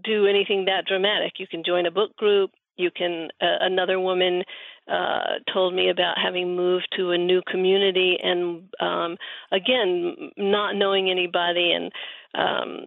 do 0.04 0.28
anything 0.28 0.66
that 0.66 0.86
dramatic. 0.88 1.34
You 1.38 1.48
can 1.48 1.64
join 1.64 1.86
a 1.86 1.92
book 1.92 2.16
group. 2.16 2.52
You 2.78 2.90
can. 2.96 3.30
Uh, 3.42 3.58
another 3.60 4.00
woman 4.00 4.44
uh, 4.92 5.40
told 5.54 5.74
me 5.74 5.90
about 5.90 6.18
having 6.22 6.56
moved 6.56 6.88
to 6.98 7.12
a 7.12 7.18
new 7.18 7.42
community 7.50 8.18
and 8.22 8.64
um, 8.80 9.18
again 9.52 10.32
not 10.38 10.76
knowing 10.76 11.10
anybody 11.10 11.72
and 11.72 11.92
um, 12.34 12.86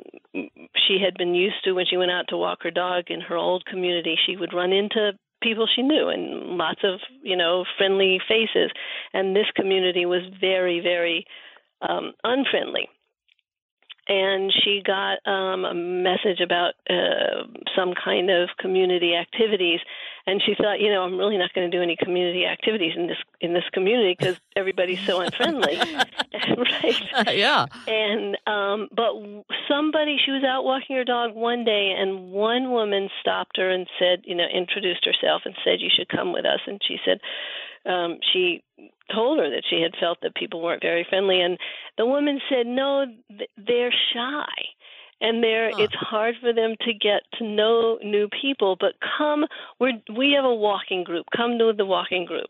she 0.86 0.98
had 1.04 1.14
been 1.16 1.34
used 1.34 1.62
to 1.64 1.72
when 1.72 1.86
she 1.88 1.96
went 1.96 2.10
out 2.10 2.26
to 2.28 2.36
walk 2.36 2.58
her 2.62 2.70
dog 2.70 3.04
in 3.08 3.20
her 3.20 3.36
old 3.36 3.64
community 3.66 4.16
she 4.26 4.36
would 4.36 4.52
run 4.52 4.72
into 4.72 5.12
people 5.44 5.68
she 5.72 5.82
knew 5.82 6.08
and 6.08 6.56
lots 6.56 6.80
of 6.82 6.98
you 7.22 7.36
know 7.36 7.64
friendly 7.78 8.18
faces. 8.26 8.72
And 9.12 9.36
this 9.36 9.46
community 9.54 10.06
was 10.06 10.22
very 10.40 10.80
very 10.80 11.26
um, 11.82 12.14
unfriendly. 12.24 12.88
And 14.06 14.52
she 14.52 14.82
got 14.84 15.16
um, 15.26 15.64
a 15.64 15.72
message 15.72 16.40
about 16.44 16.74
uh, 16.90 17.48
some 17.74 17.94
kind 17.94 18.28
of 18.28 18.50
community 18.60 19.14
activities, 19.14 19.80
and 20.26 20.42
she 20.44 20.54
thought, 20.54 20.80
you 20.80 20.90
know, 20.90 21.02
I'm 21.02 21.18
really 21.18 21.36
not 21.36 21.52
going 21.52 21.70
to 21.70 21.76
do 21.76 21.82
any 21.82 21.96
community 21.96 22.46
activities 22.46 22.92
in 22.96 23.06
this 23.06 23.18
in 23.40 23.52
this 23.52 23.64
community 23.72 24.16
because 24.18 24.36
everybody's 24.56 25.04
so 25.04 25.20
unfriendly, 25.20 25.76
right? 26.56 27.02
yeah. 27.34 27.66
And 27.86 28.36
um, 28.46 28.88
but 28.94 29.12
somebody, 29.68 30.16
she 30.24 30.30
was 30.30 30.42
out 30.44 30.64
walking 30.64 30.96
her 30.96 31.04
dog 31.04 31.34
one 31.34 31.64
day, 31.64 31.94
and 31.96 32.30
one 32.30 32.70
woman 32.70 33.10
stopped 33.20 33.56
her 33.58 33.70
and 33.70 33.86
said, 33.98 34.22
you 34.24 34.34
know, 34.34 34.46
introduced 34.46 35.04
herself 35.04 35.42
and 35.44 35.54
said, 35.64 35.80
you 35.80 35.90
should 35.94 36.08
come 36.08 36.32
with 36.32 36.46
us, 36.46 36.60
and 36.66 36.80
she 36.86 36.96
said, 37.04 37.20
um, 37.86 38.18
she 38.32 38.62
told 39.14 39.38
her 39.38 39.50
that 39.50 39.64
she 39.68 39.82
had 39.82 39.94
felt 40.00 40.18
that 40.22 40.34
people 40.34 40.62
weren't 40.62 40.82
very 40.82 41.06
friendly, 41.08 41.40
and 41.40 41.58
the 41.98 42.06
woman 42.06 42.40
said, 42.48 42.66
"No, 42.66 43.04
they're 43.58 43.92
shy." 44.14 44.48
And 45.20 45.42
they're 45.42 45.70
huh. 45.70 45.82
it's 45.82 45.94
hard 45.94 46.34
for 46.40 46.52
them 46.52 46.74
to 46.80 46.92
get 46.92 47.22
to 47.38 47.44
know 47.44 47.98
new 48.02 48.28
people 48.40 48.76
but 48.78 48.94
come 49.18 49.44
we 49.80 50.02
we 50.16 50.32
have 50.32 50.44
a 50.44 50.54
walking 50.54 51.04
group 51.04 51.26
come 51.36 51.58
to 51.58 51.72
the 51.76 51.86
walking 51.86 52.24
group 52.24 52.48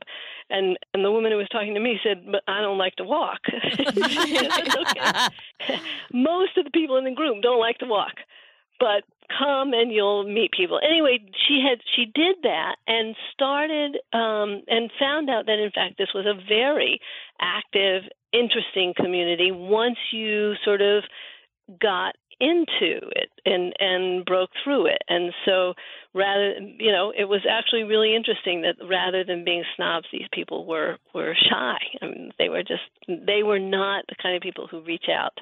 and 0.50 0.76
and 0.92 1.04
the 1.04 1.10
woman 1.10 1.32
who 1.32 1.38
was 1.38 1.48
talking 1.50 1.74
to 1.74 1.80
me 1.80 1.98
said 2.02 2.24
but 2.30 2.42
i 2.48 2.60
don't 2.60 2.78
like 2.78 2.96
to 2.96 3.04
walk 3.04 3.40
most 6.12 6.56
of 6.56 6.64
the 6.64 6.70
people 6.72 6.96
in 6.96 7.04
the 7.04 7.12
group 7.12 7.42
don't 7.42 7.60
like 7.60 7.78
to 7.78 7.86
walk 7.86 8.14
but 8.80 9.04
come 9.36 9.72
and 9.72 9.92
you'll 9.92 10.24
meet 10.24 10.52
people. 10.52 10.80
Anyway, 10.84 11.18
she 11.46 11.62
had 11.66 11.78
she 11.94 12.06
did 12.14 12.36
that 12.42 12.76
and 12.86 13.14
started 13.32 13.96
um, 14.12 14.62
and 14.68 14.90
found 14.98 15.30
out 15.30 15.46
that 15.46 15.58
in 15.58 15.70
fact 15.70 15.98
this 15.98 16.12
was 16.14 16.26
a 16.26 16.34
very 16.48 17.00
active, 17.40 18.02
interesting 18.32 18.94
community. 18.96 19.50
Once 19.50 19.96
you 20.12 20.54
sort 20.64 20.82
of 20.82 21.04
got 21.80 22.14
into 22.40 23.00
it 23.16 23.30
and 23.44 23.72
and 23.78 24.24
broke 24.24 24.50
through 24.62 24.86
it. 24.86 25.02
And 25.08 25.32
so 25.44 25.74
rather 26.14 26.54
you 26.78 26.92
know 26.92 27.12
it 27.16 27.24
was 27.24 27.42
actually 27.48 27.84
really 27.84 28.14
interesting 28.14 28.62
that 28.62 28.76
rather 28.88 29.24
than 29.24 29.44
being 29.44 29.64
snobs 29.76 30.06
these 30.12 30.28
people 30.32 30.66
were 30.66 30.96
were 31.14 31.34
shy. 31.48 31.76
I 32.02 32.06
mean 32.06 32.32
they 32.38 32.48
were 32.48 32.62
just 32.62 32.82
they 33.08 33.42
were 33.42 33.58
not 33.58 34.04
the 34.08 34.16
kind 34.22 34.36
of 34.36 34.42
people 34.42 34.66
who 34.66 34.82
reach 34.82 35.06
out. 35.08 35.38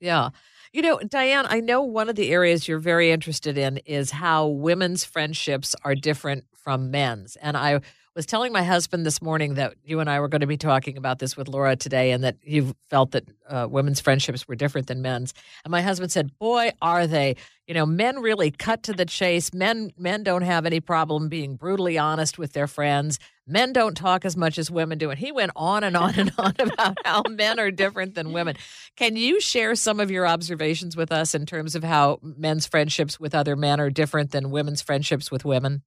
Yeah. 0.00 0.30
You 0.72 0.82
know, 0.82 0.98
Diane, 1.00 1.46
I 1.48 1.60
know 1.60 1.82
one 1.82 2.08
of 2.08 2.16
the 2.16 2.30
areas 2.30 2.66
you're 2.66 2.78
very 2.78 3.10
interested 3.10 3.58
in 3.58 3.78
is 3.78 4.12
how 4.12 4.46
women's 4.46 5.04
friendships 5.04 5.74
are 5.84 5.94
different 5.94 6.44
from 6.54 6.90
men's. 6.90 7.36
And 7.36 7.56
I 7.56 7.80
was 8.16 8.26
telling 8.26 8.52
my 8.52 8.62
husband 8.62 9.06
this 9.06 9.22
morning 9.22 9.54
that 9.54 9.74
you 9.84 10.00
and 10.00 10.10
I 10.10 10.20
were 10.20 10.28
going 10.28 10.40
to 10.40 10.46
be 10.46 10.56
talking 10.56 10.96
about 10.96 11.18
this 11.18 11.36
with 11.36 11.48
Laura 11.48 11.76
today 11.76 12.10
and 12.12 12.24
that 12.24 12.36
you 12.42 12.74
felt 12.88 13.12
that 13.12 13.24
uh, 13.48 13.66
women's 13.70 14.00
friendships 14.00 14.46
were 14.48 14.56
different 14.56 14.86
than 14.86 15.02
men's. 15.02 15.32
And 15.64 15.70
my 15.70 15.82
husband 15.82 16.12
said, 16.12 16.36
Boy, 16.38 16.72
are 16.82 17.06
they. 17.06 17.36
You 17.66 17.74
know, 17.74 17.86
men 17.86 18.20
really 18.20 18.50
cut 18.50 18.82
to 18.84 18.92
the 18.92 19.04
chase. 19.04 19.54
Men 19.54 19.92
men 19.96 20.24
don't 20.24 20.42
have 20.42 20.66
any 20.66 20.80
problem 20.80 21.28
being 21.28 21.54
brutally 21.54 21.98
honest 21.98 22.36
with 22.36 22.52
their 22.52 22.66
friends 22.66 23.18
men 23.50 23.72
don't 23.72 23.96
talk 23.96 24.24
as 24.24 24.36
much 24.36 24.58
as 24.58 24.70
women 24.70 24.96
do. 24.96 25.10
And 25.10 25.18
he 25.18 25.32
went 25.32 25.52
on 25.56 25.84
and 25.84 25.96
on 25.96 26.14
and 26.18 26.32
on 26.38 26.54
about 26.58 26.96
how 27.04 27.22
men 27.28 27.58
are 27.58 27.70
different 27.70 28.14
than 28.14 28.32
women. 28.32 28.56
Can 28.96 29.16
you 29.16 29.40
share 29.40 29.74
some 29.74 30.00
of 30.00 30.10
your 30.10 30.26
observations 30.26 30.96
with 30.96 31.12
us 31.12 31.34
in 31.34 31.44
terms 31.44 31.74
of 31.74 31.84
how 31.84 32.20
men's 32.22 32.66
friendships 32.66 33.18
with 33.18 33.34
other 33.34 33.56
men 33.56 33.80
are 33.80 33.90
different 33.90 34.30
than 34.30 34.50
women's 34.50 34.82
friendships 34.82 35.30
with 35.30 35.44
women? 35.44 35.82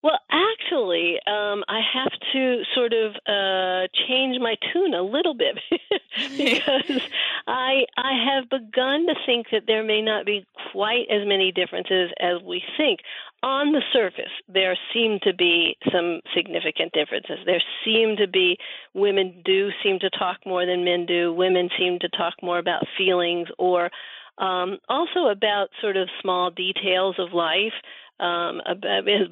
Well, 0.00 0.18
actually, 0.30 1.16
um, 1.26 1.64
I 1.66 1.80
have 1.92 2.12
to 2.32 2.62
sort 2.72 2.92
of 2.92 3.16
uh, 3.26 3.88
change 4.06 4.38
my 4.40 4.54
tune 4.72 4.94
a 4.94 5.02
little 5.02 5.34
bit 5.34 5.58
because 6.36 7.02
I 7.48 7.84
I 7.96 8.12
have 8.30 8.48
begun 8.48 9.06
to 9.06 9.14
think 9.26 9.48
that 9.50 9.64
there 9.66 9.82
may 9.82 10.00
not 10.00 10.24
be 10.24 10.46
quite 10.70 11.06
as 11.10 11.26
many 11.26 11.50
differences 11.50 12.12
as 12.20 12.40
we 12.44 12.62
think. 12.76 13.00
On 13.42 13.72
the 13.72 13.82
surface, 13.92 14.30
there 14.48 14.76
seem 14.92 15.18
to 15.22 15.32
be 15.34 15.76
some 15.92 16.20
significant 16.34 16.92
differences. 16.92 17.38
There 17.44 17.62
seem 17.84 18.16
to 18.18 18.28
be 18.28 18.56
women 18.94 19.42
do 19.44 19.70
seem 19.82 19.98
to 20.00 20.10
talk 20.10 20.38
more 20.46 20.64
than 20.64 20.84
men 20.84 21.06
do. 21.06 21.32
Women 21.32 21.70
seem 21.76 21.98
to 22.00 22.08
talk 22.08 22.34
more 22.40 22.58
about 22.58 22.86
feelings 22.96 23.48
or 23.58 23.90
um, 24.38 24.78
also 24.88 25.26
about 25.30 25.68
sort 25.80 25.96
of 25.96 26.08
small 26.22 26.50
details 26.50 27.16
of 27.18 27.32
life. 27.32 27.74
Um, 28.20 28.60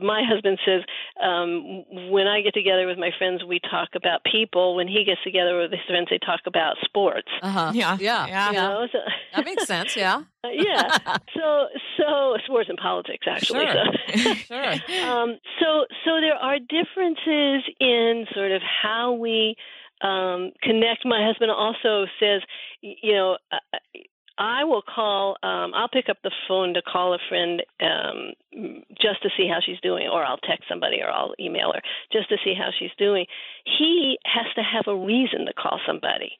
my 0.00 0.22
husband 0.22 0.58
says 0.64 0.82
um, 1.22 1.84
when 2.10 2.26
I 2.26 2.40
get 2.42 2.54
together 2.54 2.86
with 2.86 2.98
my 2.98 3.10
friends, 3.18 3.42
we 3.44 3.58
talk 3.58 3.90
about 3.94 4.22
people. 4.24 4.76
When 4.76 4.88
he 4.88 5.04
gets 5.04 5.22
together 5.24 5.58
with 5.58 5.72
his 5.72 5.80
friends, 5.88 6.08
they 6.10 6.18
talk 6.18 6.40
about 6.46 6.76
sports. 6.84 7.28
Uh-huh. 7.42 7.72
Yeah, 7.74 7.96
yeah, 8.00 8.26
yeah. 8.26 8.48
You 8.48 8.56
know, 8.56 8.88
so, 8.92 8.98
that 9.34 9.44
makes 9.44 9.66
sense. 9.66 9.96
Yeah, 9.96 10.22
yeah. 10.44 10.98
So, 11.34 11.66
so 11.98 12.36
sports 12.44 12.68
and 12.68 12.78
politics 12.78 13.26
actually. 13.28 13.66
Sure. 13.66 13.84
So. 14.14 14.34
sure. 14.34 14.72
Um, 15.04 15.38
so, 15.60 15.86
so 16.04 16.20
there 16.20 16.34
are 16.34 16.58
differences 16.58 17.68
in 17.80 18.26
sort 18.34 18.52
of 18.52 18.62
how 18.62 19.12
we 19.12 19.56
um, 20.02 20.52
connect. 20.62 21.04
My 21.04 21.24
husband 21.26 21.50
also 21.50 22.06
says, 22.20 22.42
you 22.80 23.12
know, 23.12 23.38
uh, 23.50 23.58
I 24.38 24.64
will 24.64 24.82
call. 24.82 25.36
Um, 25.42 25.72
I'll 25.74 25.88
pick 25.88 26.08
up 26.08 26.18
the 26.22 26.32
phone 26.46 26.74
to 26.74 26.82
call 26.82 27.14
a 27.14 27.18
friend 27.28 27.62
um, 27.80 28.32
just 29.00 29.22
to 29.22 29.30
see 29.36 29.48
how 29.48 29.60
she's 29.64 29.80
doing, 29.80 30.08
or 30.08 30.24
I'll 30.24 30.38
text 30.38 30.64
somebody, 30.68 31.00
or 31.02 31.10
I'll 31.10 31.34
email 31.40 31.72
her 31.74 31.80
just 32.12 32.28
to 32.28 32.36
see 32.44 32.54
how 32.54 32.70
she's 32.78 32.90
doing. 32.98 33.26
He 33.64 34.18
has 34.24 34.46
to 34.56 34.62
have 34.62 34.84
a 34.86 34.96
reason 34.96 35.46
to 35.46 35.52
call 35.54 35.80
somebody. 35.86 36.32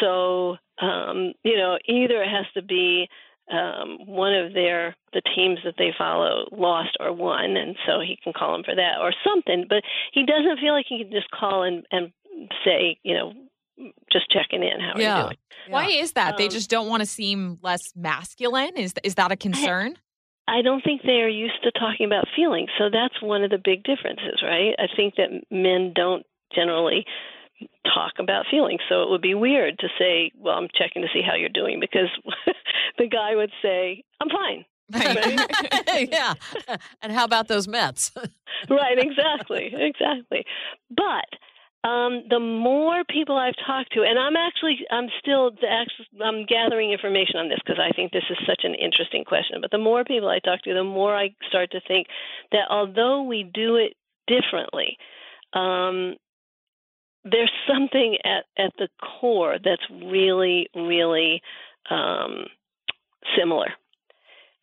So 0.00 0.56
um, 0.80 1.32
you 1.42 1.56
know, 1.56 1.78
either 1.86 2.22
it 2.22 2.28
has 2.28 2.46
to 2.54 2.62
be 2.62 3.08
um, 3.50 3.98
one 4.06 4.34
of 4.34 4.52
their 4.54 4.96
the 5.12 5.22
teams 5.34 5.58
that 5.64 5.74
they 5.78 5.94
follow 5.96 6.46
lost 6.52 6.96
or 7.00 7.12
won, 7.12 7.56
and 7.56 7.76
so 7.86 8.00
he 8.00 8.18
can 8.22 8.32
call 8.32 8.52
them 8.52 8.64
for 8.64 8.74
that 8.74 8.98
or 9.00 9.12
something. 9.24 9.66
But 9.68 9.82
he 10.12 10.26
doesn't 10.26 10.60
feel 10.60 10.72
like 10.72 10.86
he 10.88 11.02
can 11.02 11.12
just 11.12 11.30
call 11.30 11.62
and 11.62 11.86
and 11.90 12.12
say, 12.64 12.98
you 13.02 13.14
know, 13.14 13.32
just 14.10 14.30
checking 14.30 14.62
in. 14.62 14.80
How 14.80 14.98
yeah. 14.98 15.14
are 15.14 15.18
you 15.18 15.24
doing? 15.24 15.36
Why 15.68 15.86
is 15.88 16.12
that? 16.12 16.34
Um, 16.34 16.38
they 16.38 16.48
just 16.48 16.70
don't 16.70 16.88
want 16.88 17.00
to 17.00 17.06
seem 17.06 17.58
less 17.62 17.92
masculine. 17.96 18.76
Is 18.76 18.94
is 19.02 19.16
that 19.16 19.32
a 19.32 19.36
concern? 19.36 19.96
I, 20.48 20.58
I 20.58 20.62
don't 20.62 20.82
think 20.82 21.02
they 21.02 21.20
are 21.22 21.28
used 21.28 21.62
to 21.64 21.72
talking 21.72 22.06
about 22.06 22.26
feelings. 22.34 22.70
So 22.78 22.84
that's 22.90 23.20
one 23.20 23.42
of 23.42 23.50
the 23.50 23.58
big 23.62 23.82
differences, 23.82 24.42
right? 24.42 24.74
I 24.78 24.86
think 24.94 25.16
that 25.16 25.30
men 25.50 25.92
don't 25.94 26.24
generally 26.54 27.04
talk 27.84 28.12
about 28.18 28.46
feelings. 28.50 28.80
So 28.88 29.02
it 29.02 29.10
would 29.10 29.22
be 29.22 29.34
weird 29.34 29.78
to 29.80 29.88
say, 29.98 30.30
"Well, 30.36 30.56
I'm 30.56 30.68
checking 30.74 31.02
to 31.02 31.08
see 31.12 31.22
how 31.22 31.34
you're 31.34 31.48
doing," 31.48 31.80
because 31.80 32.08
the 32.98 33.08
guy 33.08 33.34
would 33.34 33.50
say, 33.62 34.04
"I'm 34.20 34.28
fine." 34.28 34.64
Right? 34.92 36.08
yeah. 36.12 36.34
And 37.02 37.12
how 37.12 37.24
about 37.24 37.48
those 37.48 37.66
Mets? 37.66 38.12
right. 38.70 38.98
Exactly. 38.98 39.72
Exactly. 39.74 40.44
But 40.90 41.26
um, 41.86 42.24
the 42.28 42.40
more 42.40 43.04
people 43.04 43.36
I've 43.36 43.54
talked 43.64 43.92
to, 43.92 44.02
and 44.02 44.18
I'm 44.18 44.34
actually 44.34 44.78
I'm 44.90 45.08
still 45.20 45.52
I'm 46.24 46.44
gathering 46.44 46.90
information 46.90 47.36
on 47.36 47.48
this 47.48 47.60
because 47.64 47.80
I 47.80 47.94
think 47.94 48.10
this 48.10 48.24
is 48.28 48.38
such 48.44 48.62
an 48.64 48.74
interesting 48.74 49.24
question. 49.24 49.60
But 49.60 49.70
the 49.70 49.78
more 49.78 50.02
people 50.02 50.28
I 50.28 50.40
talk 50.40 50.62
to, 50.62 50.74
the 50.74 50.82
more 50.82 51.16
I 51.16 51.30
start 51.48 51.70
to 51.72 51.80
think 51.86 52.08
that 52.50 52.66
although 52.70 53.22
we 53.22 53.44
do 53.44 53.76
it 53.76 53.94
differently, 54.26 54.96
um, 55.52 56.16
there's 57.24 57.52
something 57.68 58.18
at 58.24 58.46
at 58.58 58.72
the 58.78 58.88
core 59.20 59.58
that's 59.62 59.88
really 59.90 60.68
really 60.74 61.40
um, 61.88 62.46
similar. 63.38 63.68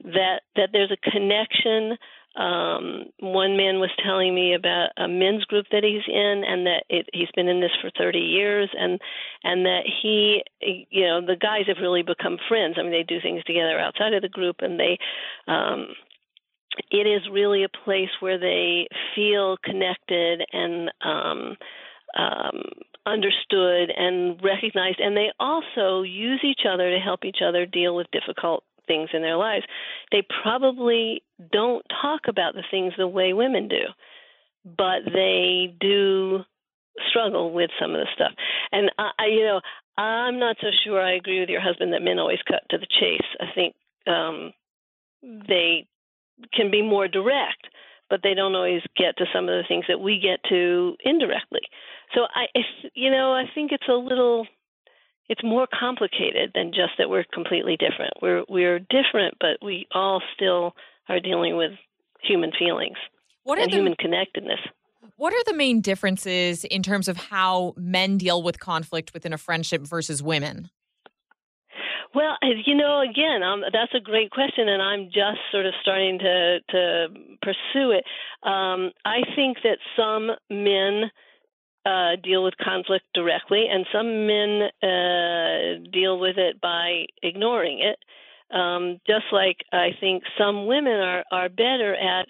That 0.03 0.41
that 0.57 0.69
there's 0.73 0.91
a 0.91 1.09
connection 1.09 1.97
um, 2.35 3.05
one 3.19 3.57
man 3.57 3.79
was 3.79 3.91
telling 4.03 4.33
me 4.33 4.55
about 4.55 4.89
a 4.97 5.07
men's 5.07 5.45
group 5.45 5.67
that 5.71 5.83
he's 5.83 6.07
in, 6.07 6.43
and 6.45 6.65
that 6.65 6.83
it, 6.89 7.07
he's 7.13 7.31
been 7.35 7.47
in 7.47 7.61
this 7.61 7.71
for 7.81 7.91
30 7.97 8.17
years, 8.17 8.69
and 8.77 8.99
and 9.43 9.65
that 9.65 9.83
he, 10.01 10.43
you 10.61 11.05
know, 11.05 11.21
the 11.21 11.35
guys 11.35 11.67
have 11.67 11.77
really 11.81 12.01
become 12.01 12.37
friends. 12.47 12.75
I 12.77 12.81
mean, 12.81 12.91
they 12.91 13.03
do 13.03 13.21
things 13.21 13.43
together 13.43 13.79
outside 13.79 14.13
of 14.13 14.21
the 14.21 14.29
group, 14.29 14.57
and 14.59 14.79
they. 14.79 14.97
Um, 15.47 15.87
it 16.89 17.05
is 17.05 17.21
really 17.31 17.63
a 17.63 17.69
place 17.85 18.09
where 18.19 18.39
they 18.39 18.87
feel 19.13 19.57
connected 19.63 20.41
and 20.51 20.89
um, 21.05 21.55
um, 22.17 22.63
understood 23.05 23.91
and 23.95 24.41
recognized, 24.43 24.99
and 24.99 25.15
they 25.15 25.31
also 25.39 26.01
use 26.01 26.41
each 26.43 26.61
other 26.67 26.89
to 26.89 26.99
help 26.99 27.25
each 27.25 27.43
other 27.47 27.67
deal 27.67 27.95
with 27.95 28.07
difficult 28.11 28.63
things 28.87 29.09
in 29.13 29.21
their 29.21 29.37
lives. 29.37 29.65
They 30.11 30.25
probably 30.43 31.23
don't 31.51 31.85
talk 32.01 32.21
about 32.27 32.53
the 32.53 32.63
things 32.69 32.93
the 32.97 33.07
way 33.07 33.33
women 33.33 33.67
do, 33.67 33.85
but 34.65 35.11
they 35.11 35.75
do 35.79 36.43
struggle 37.09 37.51
with 37.51 37.71
some 37.79 37.91
of 37.91 38.01
the 38.01 38.07
stuff. 38.13 38.31
And 38.71 38.91
I, 38.97 39.11
I 39.19 39.25
you 39.27 39.43
know, 39.43 39.61
I'm 39.97 40.39
not 40.39 40.57
so 40.61 40.67
sure 40.83 41.01
I 41.01 41.15
agree 41.15 41.39
with 41.39 41.49
your 41.49 41.61
husband 41.61 41.93
that 41.93 42.01
men 42.01 42.19
always 42.19 42.39
cut 42.47 42.61
to 42.69 42.77
the 42.77 42.87
chase. 42.87 43.27
I 43.39 43.45
think 43.53 43.75
um, 44.07 44.53
they 45.21 45.87
can 46.53 46.71
be 46.71 46.81
more 46.81 47.07
direct, 47.07 47.67
but 48.09 48.21
they 48.23 48.33
don't 48.33 48.55
always 48.55 48.81
get 48.97 49.17
to 49.17 49.25
some 49.33 49.45
of 49.45 49.55
the 49.55 49.63
things 49.67 49.85
that 49.87 49.99
we 49.99 50.19
get 50.19 50.39
to 50.49 50.95
indirectly. 51.03 51.61
So 52.13 52.21
I, 52.33 52.45
you 52.93 53.11
know, 53.11 53.33
I 53.33 53.45
think 53.53 53.71
it's 53.71 53.87
a 53.89 53.93
little 53.93 54.47
it's 55.29 55.43
more 55.43 55.67
complicated 55.67 56.51
than 56.53 56.71
just 56.71 56.93
that 56.97 57.09
we're 57.09 57.25
completely 57.33 57.77
different. 57.77 58.13
We're 58.21 58.43
we're 58.47 58.79
different, 58.79 59.36
but 59.39 59.63
we 59.63 59.88
all 59.93 60.21
still 60.36 60.75
are 61.09 61.19
dealing 61.19 61.57
with 61.57 61.71
human 62.21 62.51
feelings 62.57 62.97
what 63.43 63.59
and 63.59 63.71
the, 63.71 63.75
human 63.75 63.95
connectedness. 63.95 64.59
What 65.17 65.33
are 65.33 65.43
the 65.45 65.53
main 65.53 65.81
differences 65.81 66.63
in 66.65 66.81
terms 66.81 67.07
of 67.07 67.17
how 67.17 67.73
men 67.77 68.17
deal 68.17 68.41
with 68.41 68.59
conflict 68.59 69.13
within 69.13 69.33
a 69.33 69.38
friendship 69.38 69.81
versus 69.83 70.23
women? 70.23 70.69
Well, 72.15 72.38
you 72.65 72.75
know, 72.75 73.01
again, 73.01 73.41
um, 73.41 73.63
that's 73.73 73.93
a 73.95 73.99
great 73.99 74.29
question, 74.29 74.69
and 74.69 74.81
I'm 74.81 75.05
just 75.05 75.39
sort 75.51 75.65
of 75.65 75.73
starting 75.81 76.19
to 76.19 76.59
to 76.69 77.07
pursue 77.41 77.91
it. 77.91 78.03
Um, 78.47 78.91
I 79.03 79.21
think 79.36 79.57
that 79.63 79.79
some 79.97 80.29
men 80.49 81.09
uh, 81.85 82.15
deal 82.21 82.43
with 82.43 82.53
conflict 82.63 83.05
directly, 83.13 83.65
and 83.69 83.85
some 83.91 84.27
men 84.27 84.69
uh, 84.81 85.89
deal 85.91 86.19
with 86.19 86.37
it 86.37 86.61
by 86.61 87.05
ignoring 87.21 87.79
it. 87.81 87.99
Um, 88.55 88.99
just 89.07 89.25
like 89.31 89.57
I 89.71 89.89
think 89.99 90.23
some 90.37 90.67
women 90.67 90.93
are 90.93 91.23
are 91.31 91.49
better 91.49 91.95
at 91.95 92.27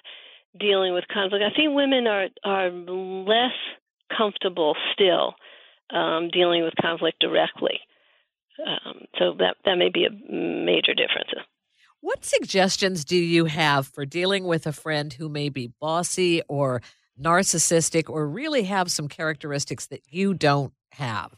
dealing 0.59 0.93
with 0.93 1.03
conflict. 1.11 1.43
I 1.43 1.55
think 1.55 1.75
women 1.75 2.07
are 2.07 2.27
are 2.43 2.69
less 2.69 3.53
comfortable 4.15 4.75
still 4.93 5.35
um, 5.89 6.29
dealing 6.31 6.63
with 6.63 6.73
conflict 6.81 7.19
directly. 7.19 7.79
Um, 8.65 9.05
so 9.17 9.33
that 9.39 9.57
that 9.65 9.75
may 9.75 9.89
be 9.89 10.05
a 10.05 10.11
major 10.11 10.93
difference. 10.93 11.31
What 12.01 12.25
suggestions 12.25 13.05
do 13.05 13.15
you 13.15 13.45
have 13.45 13.87
for 13.87 14.05
dealing 14.05 14.43
with 14.43 14.67
a 14.67 14.73
friend 14.73 15.13
who 15.13 15.29
may 15.29 15.49
be 15.49 15.71
bossy 15.79 16.41
or 16.49 16.81
narcissistic 17.21 18.09
or 18.09 18.27
really 18.27 18.63
have 18.63 18.91
some 18.91 19.07
characteristics 19.07 19.87
that 19.87 20.01
you 20.09 20.33
don't 20.33 20.73
have 20.91 21.31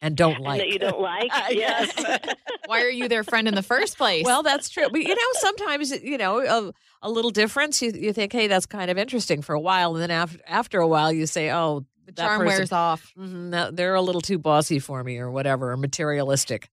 and 0.00 0.16
don't 0.16 0.40
like. 0.40 0.60
And 0.60 0.68
that 0.68 0.72
you 0.72 0.78
don't 0.78 1.00
like. 1.00 1.30
yes. 1.50 1.92
Why 2.66 2.82
are 2.82 2.90
you 2.90 3.08
their 3.08 3.24
friend 3.24 3.48
in 3.48 3.54
the 3.54 3.62
first 3.62 3.96
place? 3.96 4.24
Well, 4.24 4.42
that's 4.42 4.68
true. 4.68 4.88
But 4.90 5.02
you 5.02 5.14
know, 5.14 5.32
sometimes 5.34 5.90
you 6.02 6.18
know 6.18 6.40
a, 6.40 6.72
a 7.02 7.10
little 7.10 7.30
difference. 7.30 7.80
You 7.82 7.92
you 7.92 8.12
think, 8.12 8.32
hey, 8.32 8.46
that's 8.46 8.66
kind 8.66 8.90
of 8.90 8.98
interesting 8.98 9.42
for 9.42 9.54
a 9.54 9.60
while, 9.60 9.94
and 9.94 10.02
then 10.02 10.10
after 10.10 10.38
after 10.46 10.80
a 10.80 10.86
while, 10.86 11.12
you 11.12 11.26
say, 11.26 11.50
oh, 11.50 11.84
the 12.06 12.12
charm 12.12 12.40
person, 12.40 12.46
wears 12.46 12.72
off. 12.72 13.12
Mm-hmm, 13.18 13.74
they're 13.74 13.94
a 13.94 14.02
little 14.02 14.20
too 14.20 14.38
bossy 14.38 14.78
for 14.78 15.02
me, 15.02 15.18
or 15.18 15.30
whatever, 15.30 15.72
or 15.72 15.76
materialistic. 15.76 16.68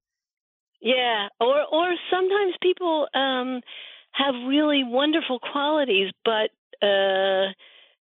Yeah, 0.82 1.30
or 1.40 1.62
or 1.72 1.94
sometimes 2.12 2.54
people 2.62 3.08
um, 3.14 3.62
have 4.12 4.36
really 4.48 4.84
wonderful 4.86 5.40
qualities, 5.40 6.12
but. 6.24 6.52
Uh, 6.86 7.54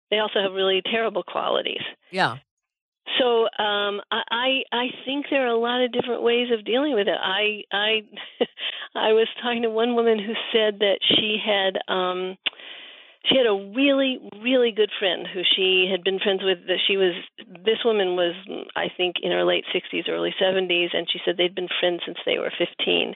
they 0.09 0.19
also 0.19 0.41
have 0.41 0.53
really 0.53 0.81
terrible 0.85 1.23
qualities. 1.23 1.81
Yeah. 2.11 2.37
So 3.17 3.43
um, 3.43 4.01
I 4.11 4.63
I 4.71 4.87
think 5.05 5.25
there 5.29 5.43
are 5.43 5.51
a 5.51 5.57
lot 5.57 5.81
of 5.81 5.91
different 5.91 6.21
ways 6.21 6.47
of 6.53 6.65
dealing 6.65 6.93
with 6.93 7.07
it. 7.07 7.17
I 7.19 7.63
I 7.71 8.01
I 8.95 9.13
was 9.13 9.27
talking 9.41 9.63
to 9.63 9.69
one 9.69 9.95
woman 9.95 10.19
who 10.19 10.33
said 10.53 10.79
that 10.79 10.99
she 11.01 11.37
had 11.43 11.79
um, 11.93 12.37
she 13.25 13.35
had 13.35 13.47
a 13.47 13.71
really 13.75 14.19
really 14.43 14.71
good 14.71 14.91
friend 14.99 15.27
who 15.27 15.41
she 15.55 15.89
had 15.89 16.03
been 16.03 16.19
friends 16.19 16.41
with. 16.43 16.59
That 16.67 16.79
she 16.87 16.97
was 16.97 17.13
this 17.65 17.83
woman 17.83 18.15
was 18.15 18.35
I 18.75 18.87
think 18.95 19.17
in 19.23 19.31
her 19.31 19.43
late 19.43 19.65
60s, 19.73 20.07
early 20.07 20.33
70s, 20.39 20.89
and 20.93 21.07
she 21.11 21.19
said 21.25 21.35
they'd 21.37 21.55
been 21.55 21.69
friends 21.79 22.01
since 22.05 22.17
they 22.25 22.37
were 22.37 22.51
15 22.57 23.15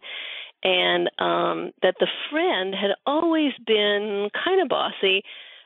and 0.63 1.09
um 1.19 1.71
that 1.81 1.95
the 1.99 2.07
friend 2.31 2.73
had 2.73 2.91
always 3.05 3.51
been 3.67 4.29
kind 4.33 4.61
of 4.61 4.69
bossy 4.69 5.21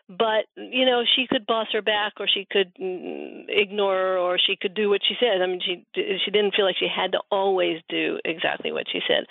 but 0.09 0.45
you 0.55 0.85
know 0.85 1.03
she 1.15 1.27
could 1.27 1.45
boss 1.45 1.67
her 1.73 1.81
back 1.81 2.13
or 2.19 2.27
she 2.27 2.47
could 2.49 2.73
mm, 2.75 3.45
ignore 3.49 3.93
her 3.95 4.17
or 4.17 4.37
she 4.39 4.55
could 4.55 4.73
do 4.73 4.89
what 4.89 5.01
she 5.07 5.15
said. 5.19 5.41
I 5.41 5.47
mean 5.47 5.61
she 5.63 5.85
she 5.93 6.31
didn't 6.31 6.55
feel 6.55 6.65
like 6.65 6.77
she 6.79 6.87
had 6.87 7.11
to 7.13 7.19
always 7.31 7.81
do 7.89 8.19
exactly 8.23 8.71
what 8.71 8.85
she 8.91 9.01
said. 9.07 9.25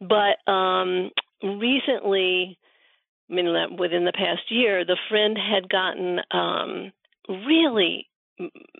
But 0.00 0.50
um 0.50 1.10
recently 1.42 2.58
i 3.30 3.34
mean 3.34 3.76
within 3.78 4.04
the 4.04 4.12
past 4.12 4.50
year 4.50 4.84
the 4.84 4.96
friend 5.08 5.36
had 5.36 5.68
gotten 5.68 6.20
um 6.30 6.92
really 7.28 8.08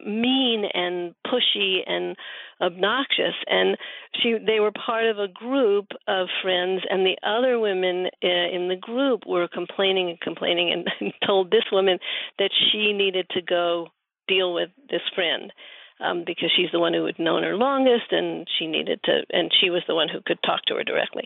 mean 0.04 0.64
and 0.72 1.14
pushy 1.26 1.80
and 1.86 2.16
obnoxious. 2.60 3.34
And 3.46 3.76
she 4.14 4.36
they 4.44 4.60
were 4.60 4.72
part 4.72 5.06
of 5.06 5.18
a 5.18 5.28
group 5.28 5.86
of 6.08 6.28
friends 6.42 6.82
and 6.88 7.06
the 7.06 7.16
other 7.22 7.58
women 7.58 8.06
uh, 8.22 8.28
in 8.28 8.68
the 8.68 8.76
group 8.76 9.26
were 9.26 9.48
complaining 9.48 10.10
and 10.10 10.20
complaining 10.20 10.84
and 11.00 11.12
told 11.26 11.50
this 11.50 11.64
woman 11.72 11.98
that 12.38 12.50
she 12.70 12.92
needed 12.92 13.26
to 13.30 13.42
go 13.42 13.88
deal 14.28 14.52
with 14.52 14.70
this 14.90 15.02
friend 15.14 15.52
um, 16.00 16.24
because 16.26 16.50
she's 16.54 16.70
the 16.72 16.80
one 16.80 16.92
who 16.92 17.06
had 17.06 17.18
known 17.18 17.42
her 17.42 17.56
longest, 17.56 18.10
and 18.10 18.46
she 18.58 18.66
needed 18.66 19.00
to, 19.04 19.22
and 19.30 19.50
she 19.60 19.70
was 19.70 19.82
the 19.86 19.94
one 19.94 20.08
who 20.08 20.20
could 20.24 20.38
talk 20.44 20.62
to 20.66 20.74
her 20.74 20.84
directly. 20.84 21.24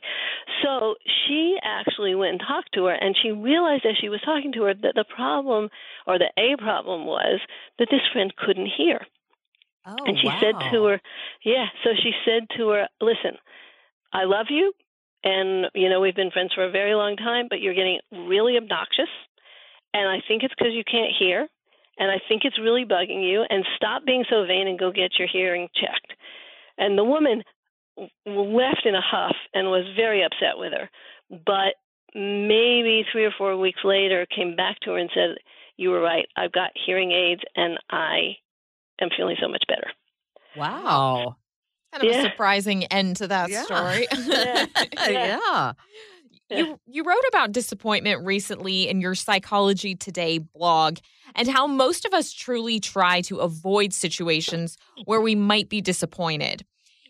So 0.62 0.94
she 1.26 1.56
actually 1.62 2.14
went 2.14 2.32
and 2.32 2.40
talked 2.40 2.72
to 2.74 2.84
her, 2.84 2.94
and 2.94 3.16
she 3.20 3.32
realized 3.32 3.84
as 3.84 3.96
she 4.00 4.08
was 4.08 4.20
talking 4.24 4.52
to 4.52 4.62
her 4.64 4.74
that 4.74 4.94
the 4.94 5.04
problem, 5.04 5.70
or 6.06 6.18
the 6.18 6.30
a 6.38 6.56
problem, 6.56 7.06
was 7.06 7.40
that 7.78 7.88
this 7.90 8.00
friend 8.12 8.32
couldn't 8.36 8.70
hear. 8.76 9.00
Oh, 9.86 9.96
and 10.04 10.16
she 10.20 10.28
wow. 10.28 10.38
said 10.40 10.54
to 10.70 10.84
her, 10.84 11.00
yeah. 11.44 11.66
So 11.82 11.90
she 12.00 12.12
said 12.24 12.46
to 12.56 12.68
her, 12.68 12.88
"Listen, 13.00 13.38
I 14.12 14.24
love 14.24 14.46
you, 14.50 14.72
and 15.24 15.66
you 15.74 15.88
know 15.88 16.00
we've 16.00 16.14
been 16.14 16.30
friends 16.30 16.52
for 16.54 16.64
a 16.64 16.70
very 16.70 16.94
long 16.94 17.16
time, 17.16 17.46
but 17.48 17.60
you're 17.60 17.74
getting 17.74 17.98
really 18.12 18.56
obnoxious, 18.56 19.08
and 19.94 20.08
I 20.08 20.22
think 20.28 20.42
it's 20.42 20.54
because 20.56 20.74
you 20.74 20.84
can't 20.84 21.12
hear." 21.18 21.48
And 22.00 22.10
I 22.10 22.18
think 22.26 22.42
it's 22.44 22.58
really 22.58 22.84
bugging 22.84 23.22
you, 23.22 23.44
and 23.48 23.64
stop 23.76 24.04
being 24.04 24.24
so 24.28 24.44
vain 24.46 24.66
and 24.66 24.78
go 24.78 24.90
get 24.90 25.18
your 25.18 25.28
hearing 25.30 25.68
checked. 25.74 26.12
And 26.78 26.98
the 26.98 27.04
woman 27.04 27.44
left 28.26 28.86
in 28.86 28.94
a 28.94 29.02
huff 29.02 29.36
and 29.52 29.68
was 29.68 29.84
very 29.94 30.24
upset 30.24 30.56
with 30.56 30.72
her. 30.72 30.88
But 31.30 31.74
maybe 32.14 33.04
three 33.12 33.26
or 33.26 33.32
four 33.36 33.56
weeks 33.58 33.80
later, 33.84 34.26
came 34.34 34.56
back 34.56 34.80
to 34.80 34.92
her 34.92 34.98
and 34.98 35.10
said, 35.14 35.36
You 35.76 35.90
were 35.90 36.00
right. 36.00 36.26
I've 36.36 36.52
got 36.52 36.70
hearing 36.86 37.12
aids 37.12 37.42
and 37.54 37.78
I 37.90 38.36
am 39.00 39.10
feeling 39.14 39.36
so 39.40 39.48
much 39.48 39.64
better. 39.68 39.92
Wow. 40.56 41.36
Kind 41.92 42.04
of 42.04 42.10
yeah. 42.10 42.20
a 42.20 42.30
surprising 42.30 42.84
end 42.84 43.16
to 43.16 43.28
that 43.28 43.50
yeah. 43.50 43.62
story. 43.62 44.06
yeah. 44.26 44.66
yeah. 45.08 45.72
You 46.50 46.80
you 46.86 47.04
wrote 47.04 47.24
about 47.28 47.52
disappointment 47.52 48.24
recently 48.24 48.88
in 48.88 49.00
your 49.00 49.14
Psychology 49.14 49.94
Today 49.94 50.38
blog 50.38 50.98
and 51.34 51.48
how 51.48 51.66
most 51.66 52.04
of 52.04 52.12
us 52.12 52.32
truly 52.32 52.80
try 52.80 53.20
to 53.22 53.38
avoid 53.38 53.92
situations 53.92 54.76
where 55.04 55.20
we 55.20 55.34
might 55.34 55.68
be 55.68 55.80
disappointed. 55.80 56.64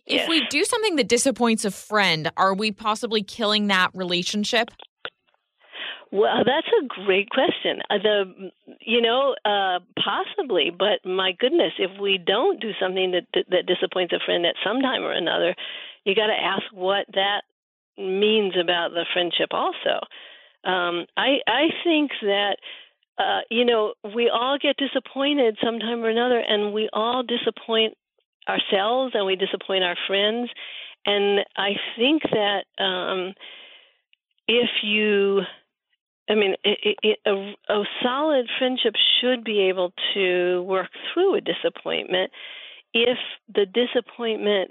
If 0.07 0.29
we 0.29 0.47
do 0.49 0.65
something 0.65 0.97
that 0.97 1.09
disappoints 1.09 1.65
a 1.65 1.71
friend, 1.71 2.33
are 2.37 2.53
we 2.55 2.73
possibly 2.73 3.23
killing 3.23 3.69
that 3.69 3.91
relationship? 3.95 4.71
Well, 6.13 6.43
that's 6.45 6.67
a 6.67 7.05
great 7.05 7.31
question. 7.31 7.83
Uh, 7.89 7.99
the 8.03 8.51
you 8.81 9.01
know 9.01 9.37
uh, 9.45 9.79
possibly, 10.03 10.71
but 10.77 11.09
my 11.09 11.33
goodness, 11.39 11.73
if 11.79 12.01
we 12.01 12.19
don't 12.19 12.61
do 12.61 12.73
something 12.81 13.13
that 13.13 13.27
that, 13.35 13.45
that 13.51 13.67
disappoints 13.67 14.13
a 14.13 14.19
friend 14.25 14.45
at 14.45 14.57
some 14.65 14.81
time 14.81 15.03
or 15.03 15.13
another, 15.13 15.55
you 16.05 16.17
got 16.17 16.27
to 16.27 16.33
ask 16.33 16.65
what 16.73 17.07
that 17.15 17.43
means 17.99 18.55
about 18.61 18.91
the 18.91 19.07
friendship. 19.13 19.49
Also, 19.53 20.01
um, 20.65 21.07
I 21.17 21.39
I 21.47 21.69
think 21.85 22.13
that. 22.23 22.57
Uh, 23.19 23.41
you 23.51 23.67
know, 23.67 23.93
we 24.17 24.31
all 24.31 24.57
get 24.57 24.79
disappointed 24.79 25.55
sometime 25.63 26.03
or 26.03 26.09
another, 26.09 26.39
and 26.39 26.73
we 26.73 26.89
all 26.91 27.23
disappoint 27.23 27.93
ourselves 28.49 29.13
and 29.15 29.27
we 29.27 29.37
disappoint 29.37 29.85
our 29.85 29.97
friends. 30.07 30.49
And 31.05 31.41
I 31.55 31.73
think 31.99 32.23
that 32.23 32.65
um, 32.83 33.35
if 34.49 34.71
you 34.83 35.43
I 36.29 36.37
mean, 36.37 36.55
it, 36.63 36.97
it, 37.03 37.19
a, 37.27 37.73
a 37.73 37.85
solid 38.03 38.47
friendship 38.57 38.95
should 39.21 39.43
be 39.43 39.63
able 39.63 39.93
to 40.15 40.63
work 40.63 40.91
through 41.13 41.35
a 41.35 41.41
disappointment 41.41 42.31
if 42.95 43.19
the 43.53 43.67
disappointment 43.67 44.71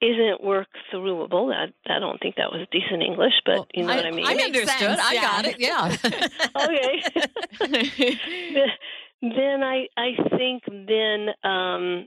isn't 0.00 0.42
work 0.42 0.68
throughable. 0.92 1.52
I, 1.52 1.72
I 1.92 1.98
don't 1.98 2.20
think 2.20 2.36
that 2.36 2.52
was 2.52 2.66
decent 2.70 3.02
English, 3.02 3.34
but 3.44 3.56
well, 3.56 3.66
you 3.74 3.84
know 3.84 3.92
I, 3.92 3.96
what 3.96 4.06
I 4.06 4.10
mean. 4.12 4.26
I 4.26 4.34
understood. 4.34 4.78
Sense, 4.78 5.00
I 5.02 5.12
yeah. 5.14 5.22
got 5.22 5.44
it. 5.46 5.56
Yeah. 5.58 5.96
okay. 7.68 8.66
then 9.22 9.62
I 9.62 9.88
I 9.96 10.14
think 10.36 10.62
then 10.66 11.28
um, 11.42 12.06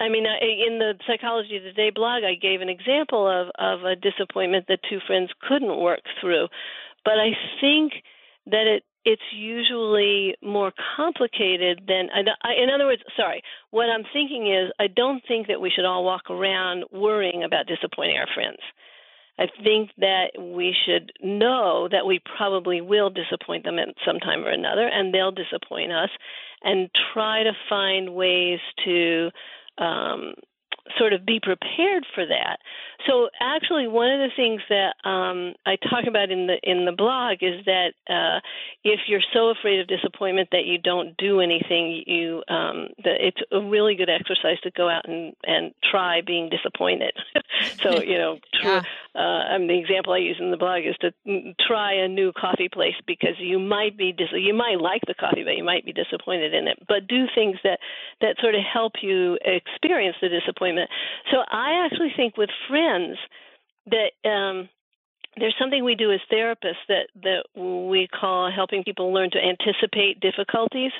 I 0.00 0.08
mean, 0.08 0.24
in 0.24 0.78
the 0.78 0.94
Psychology 1.06 1.60
Today 1.60 1.90
blog, 1.94 2.24
I 2.24 2.34
gave 2.34 2.62
an 2.62 2.70
example 2.70 3.28
of, 3.28 3.48
of 3.58 3.84
a 3.84 3.96
disappointment 3.96 4.64
that 4.68 4.80
two 4.88 4.98
friends 5.06 5.30
couldn't 5.46 5.78
work 5.78 6.00
through. 6.20 6.48
But 7.04 7.20
I 7.20 7.36
think 7.60 7.92
that 8.46 8.66
it 8.66 8.82
it's 9.10 9.30
usually 9.32 10.36
more 10.42 10.72
complicated 10.96 11.82
than 11.86 12.08
I, 12.14 12.52
in 12.62 12.70
other 12.74 12.86
words 12.86 13.02
sorry 13.16 13.42
what 13.70 13.88
i'm 13.90 14.04
thinking 14.12 14.46
is 14.46 14.72
i 14.78 14.86
don't 14.86 15.22
think 15.26 15.48
that 15.48 15.60
we 15.60 15.70
should 15.74 15.84
all 15.84 16.04
walk 16.04 16.30
around 16.30 16.84
worrying 16.92 17.42
about 17.44 17.66
disappointing 17.66 18.16
our 18.16 18.28
friends. 18.34 18.58
I 19.38 19.46
think 19.64 19.90
that 19.98 20.32
we 20.38 20.74
should 20.84 21.12
know 21.22 21.88
that 21.90 22.06
we 22.06 22.20
probably 22.36 22.82
will 22.82 23.08
disappoint 23.08 23.64
them 23.64 23.78
at 23.78 23.88
some 24.06 24.18
time 24.18 24.44
or 24.44 24.50
another 24.50 24.86
and 24.86 25.14
they'll 25.14 25.32
disappoint 25.32 25.92
us 25.92 26.10
and 26.62 26.90
try 27.14 27.42
to 27.44 27.52
find 27.68 28.14
ways 28.14 28.58
to 28.84 29.30
um, 29.78 30.34
sort 30.98 31.12
of 31.12 31.24
be 31.26 31.40
prepared 31.40 32.06
for 32.14 32.26
that. 32.26 32.58
So 33.08 33.28
actually, 33.40 33.88
one 33.88 34.10
of 34.10 34.18
the 34.18 34.34
things 34.36 34.60
that 34.68 34.94
um, 35.08 35.54
I 35.64 35.76
talk 35.76 36.06
about 36.06 36.30
in 36.30 36.46
the 36.46 36.58
in 36.62 36.84
the 36.84 36.92
blog 36.92 37.38
is 37.40 37.64
that 37.64 37.92
uh, 38.08 38.40
if 38.84 39.00
you're 39.08 39.24
so 39.32 39.48
afraid 39.50 39.80
of 39.80 39.86
disappointment 39.86 40.48
that 40.52 40.66
you 40.66 40.78
don't 40.78 41.16
do 41.16 41.40
anything, 41.40 42.02
you 42.06 42.42
um, 42.48 42.88
the, 43.02 43.14
it's 43.18 43.40
a 43.52 43.60
really 43.60 43.94
good 43.94 44.10
exercise 44.10 44.60
to 44.62 44.70
go 44.70 44.88
out 44.88 45.08
and 45.08 45.34
and 45.44 45.72
try 45.90 46.20
being 46.20 46.50
disappointed. 46.50 47.12
so 47.82 48.02
you 48.02 48.18
know, 48.18 48.38
yeah. 48.62 48.82
uh, 49.14 49.58
the 49.58 49.78
example 49.78 50.12
I 50.12 50.18
use 50.18 50.36
in 50.40 50.50
the 50.50 50.56
blog 50.56 50.82
is 50.84 50.96
to 51.00 51.54
try 51.66 51.94
a 51.94 52.08
new 52.08 52.32
coffee 52.32 52.68
place 52.68 52.96
because 53.06 53.38
you 53.38 53.58
might 53.58 53.96
be 53.96 54.12
dis- 54.12 54.28
you 54.32 54.54
might 54.54 54.80
like 54.80 55.02
the 55.06 55.14
coffee, 55.14 55.44
but 55.44 55.56
you 55.56 55.64
might 55.64 55.84
be 55.84 55.92
disappointed 55.92 56.54
in 56.54 56.68
it. 56.68 56.78
But 56.86 57.06
do 57.08 57.26
things 57.34 57.56
that 57.64 57.78
that 58.20 58.36
sort 58.40 58.54
of 58.54 58.62
help 58.62 58.94
you 59.02 59.38
experience 59.44 60.16
the 60.20 60.28
disappointment. 60.28 60.69
So 61.30 61.38
I 61.38 61.84
actually 61.84 62.12
think 62.16 62.36
with 62.36 62.50
friends 62.68 63.18
that 63.86 64.12
um, 64.28 64.68
there's 65.36 65.54
something 65.58 65.84
we 65.84 65.94
do 65.94 66.12
as 66.12 66.20
therapists 66.32 66.84
that 66.88 67.08
that 67.22 67.44
we 67.54 68.08
call 68.08 68.50
helping 68.50 68.84
people 68.84 69.12
learn 69.12 69.30
to 69.30 69.38
anticipate 69.38 70.20
difficulties, 70.20 70.92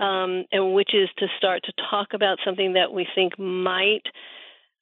um, 0.00 0.44
and 0.52 0.74
which 0.74 0.94
is 0.94 1.08
to 1.18 1.26
start 1.36 1.62
to 1.64 1.72
talk 1.90 2.08
about 2.12 2.38
something 2.44 2.74
that 2.74 2.92
we 2.92 3.06
think 3.14 3.38
might 3.38 4.04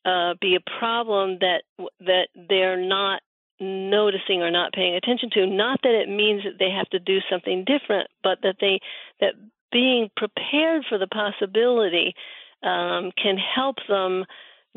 uh, 0.05 0.35
be 0.41 0.57
a 0.57 0.79
problem 0.79 1.39
that 1.41 1.63
that 2.01 2.29
they're 2.49 2.81
not 2.81 3.23
noticing 3.61 4.43
or 4.43 4.51
not 4.51 4.73
paying 4.73 4.97
attention 4.97 5.31
to. 5.31 5.47
Not 5.47 5.81
that 5.83 5.95
it 5.95 6.09
means 6.09 6.43
that 6.45 6.59
they 6.59 6.71
have 6.71 6.89
to 6.91 6.99
do 6.99 7.19
something 7.31 7.65
different, 7.65 8.09
but 8.23 8.39
that 8.43 8.57
they 8.61 8.81
that 9.21 9.35
being 9.71 10.11
prepared 10.17 10.85
for 10.89 10.99
the 10.99 11.07
possibility 11.07 12.15
um, 12.63 13.11
can 13.21 13.37
help 13.37 13.77
them 13.89 14.25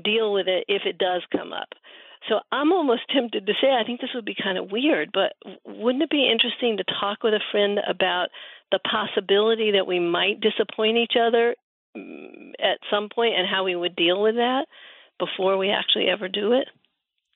deal 0.04 0.34
with 0.34 0.48
it 0.48 0.66
if 0.68 0.84
it 0.86 0.98
does 0.98 1.22
come 1.32 1.54
up. 1.54 1.70
So 2.28 2.40
I'm 2.52 2.72
almost 2.72 3.02
tempted 3.14 3.46
to 3.46 3.54
say 3.62 3.70
I 3.70 3.84
think 3.84 4.02
this 4.02 4.10
would 4.16 4.26
be 4.26 4.36
kind 4.42 4.58
of 4.58 4.72
weird, 4.72 5.12
but 5.14 5.34
wouldn't 5.66 6.04
it 6.04 6.10
be 6.10 6.30
interesting 6.30 6.78
to 6.78 6.84
talk 7.00 7.24
with 7.24 7.34
a 7.34 7.44
friend 7.52 7.80
about 7.88 8.30
the 8.72 8.80
possibility 8.80 9.72
that 9.72 9.86
we 9.86 10.00
might 10.00 10.42
disappoint 10.42 10.98
each 10.98 11.14
other 11.20 11.56
mm, 11.96 12.52
at 12.60 12.80
some 12.90 13.10
point 13.14 13.36
and 13.38 13.48
how 13.48 13.64
we 13.64 13.76
would 13.76 13.96
deal 13.96 14.22
with 14.22 14.36
that 14.36 14.66
before 15.20 15.58
we 15.58 15.70
actually 15.70 16.08
ever 16.08 16.28
do 16.28 16.54
it? 16.54 16.68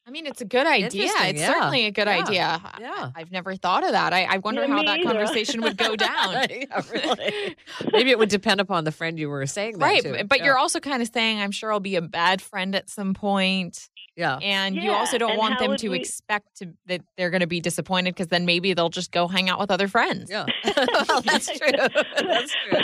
I 0.09 0.11
mean, 0.11 0.25
it's 0.25 0.41
a 0.41 0.45
good 0.45 0.65
idea. 0.65 1.07
It's 1.07 1.39
yeah. 1.39 1.53
certainly 1.53 1.85
a 1.85 1.91
good 1.91 2.07
yeah. 2.07 2.17
idea. 2.17 2.61
Yeah. 2.79 3.11
I've 3.15 3.31
never 3.31 3.55
thought 3.55 3.83
of 3.83 3.91
that. 3.91 4.11
I, 4.11 4.23
I 4.23 4.37
wonder 4.39 4.61
yeah, 4.61 4.67
how 4.67 4.81
that 4.81 4.99
either. 5.01 5.11
conversation 5.11 5.61
would 5.61 5.77
go 5.77 5.95
down. 5.95 6.47
really. 6.91 7.55
Maybe 7.93 8.09
it 8.09 8.17
would 8.17 8.29
depend 8.29 8.59
upon 8.59 8.85
the 8.85 8.91
friend 8.91 9.19
you 9.19 9.29
were 9.29 9.45
saying 9.45 9.77
that 9.77 9.85
Right. 9.85 10.01
to. 10.01 10.23
But 10.25 10.43
you're 10.43 10.57
also 10.57 10.79
kind 10.79 11.03
of 11.03 11.09
saying, 11.13 11.39
I'm 11.39 11.51
sure 11.51 11.71
I'll 11.71 11.79
be 11.79 11.95
a 11.95 12.01
bad 12.01 12.41
friend 12.41 12.73
at 12.73 12.89
some 12.89 13.13
point. 13.13 13.87
Yeah. 14.19 14.35
And 14.41 14.75
you 14.75 14.91
also 14.91 15.17
don't 15.17 15.31
and 15.31 15.39
want 15.39 15.59
them 15.59 15.77
to 15.77 15.89
we... 15.89 15.97
expect 15.97 16.57
to, 16.57 16.73
that 16.87 16.99
they're 17.15 17.29
going 17.29 17.39
to 17.39 17.47
be 17.47 17.61
disappointed 17.61 18.13
because 18.13 18.27
then 18.27 18.45
maybe 18.45 18.73
they'll 18.73 18.89
just 18.89 19.13
go 19.13 19.29
hang 19.29 19.49
out 19.49 19.61
with 19.61 19.71
other 19.71 19.87
friends. 19.87 20.29
Yeah. 20.29 20.45
well, 21.07 21.21
that's 21.25 21.47
true. 21.57 21.71
That's 22.17 22.53
true. 22.67 22.79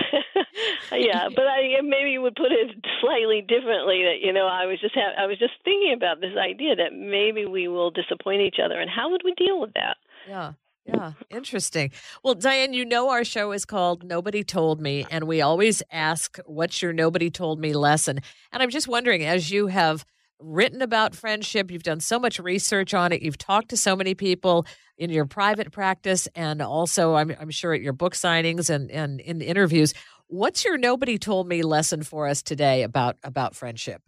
yeah, 0.94 1.28
but 1.36 1.44
I 1.44 1.82
maybe 1.84 2.12
you 2.12 2.22
would 2.22 2.36
put 2.36 2.52
it 2.52 2.74
slightly 3.02 3.42
differently. 3.42 4.04
That 4.04 4.20
you 4.22 4.32
know, 4.32 4.48
I 4.48 4.66
was 4.66 4.80
just 4.80 4.96
ha- 4.96 5.22
I 5.22 5.26
was 5.26 5.38
just 5.38 5.54
thinking 5.66 5.94
about 5.94 6.22
this 6.22 6.38
idea 6.38 6.76
that 6.78 6.94
maybe 6.94 7.46
we 7.46 7.68
will 7.68 7.92
disappoint 7.92 8.42
each 8.42 8.58
other, 8.64 8.80
and 8.80 8.90
how 8.90 9.12
would 9.12 9.22
we 9.26 9.34
deal 9.34 9.60
with 9.60 9.74
that? 9.74 9.98
Yeah. 10.28 10.54
Yeah, 10.88 11.14
interesting. 11.32 11.92
Well, 12.24 12.36
Diane, 12.36 12.74
you 12.74 12.86
know 12.86 13.10
our 13.10 13.24
show 13.24 13.52
is 13.54 13.66
called 13.66 14.04
Nobody 14.04 14.44
Told 14.44 14.80
Me, 14.80 15.04
and 15.10 15.24
we 15.24 15.42
always 15.42 15.82
ask, 15.92 16.38
What's 16.46 16.80
your 16.80 16.94
Nobody 16.94 17.32
Told 17.32 17.60
Me 17.60 17.74
lesson? 17.74 18.20
And 18.52 18.62
I'm 18.62 18.70
just 18.70 18.88
wondering, 18.88 19.26
as 19.26 19.50
you 19.50 19.66
have 19.66 20.06
written 20.40 20.82
about 20.82 21.16
friendship, 21.16 21.72
you've 21.72 21.84
done 21.84 22.00
so 22.00 22.20
much 22.20 22.40
research 22.40 22.94
on 22.94 23.12
it, 23.12 23.22
you've 23.22 23.38
talked 23.38 23.70
to 23.70 23.78
so 23.78 23.96
many 23.96 24.14
people 24.14 24.66
in 24.98 25.10
your 25.10 25.26
private 25.26 25.72
practice, 25.72 26.28
and 26.36 26.62
also, 26.62 27.16
I'm, 27.16 27.36
I'm 27.40 27.50
sure, 27.50 27.74
at 27.74 27.82
your 27.82 27.94
book 27.94 28.14
signings 28.14 28.70
and, 28.70 28.90
and 28.92 29.20
in 29.20 29.42
interviews. 29.42 29.94
What's 30.28 30.66
your 30.66 30.78
nobody 30.78 31.18
told 31.18 31.48
me 31.48 31.62
lesson 31.62 32.04
for 32.04 32.28
us 32.28 32.42
today 32.42 32.84
about 32.84 33.18
about 33.24 33.56
friendship? 33.56 34.02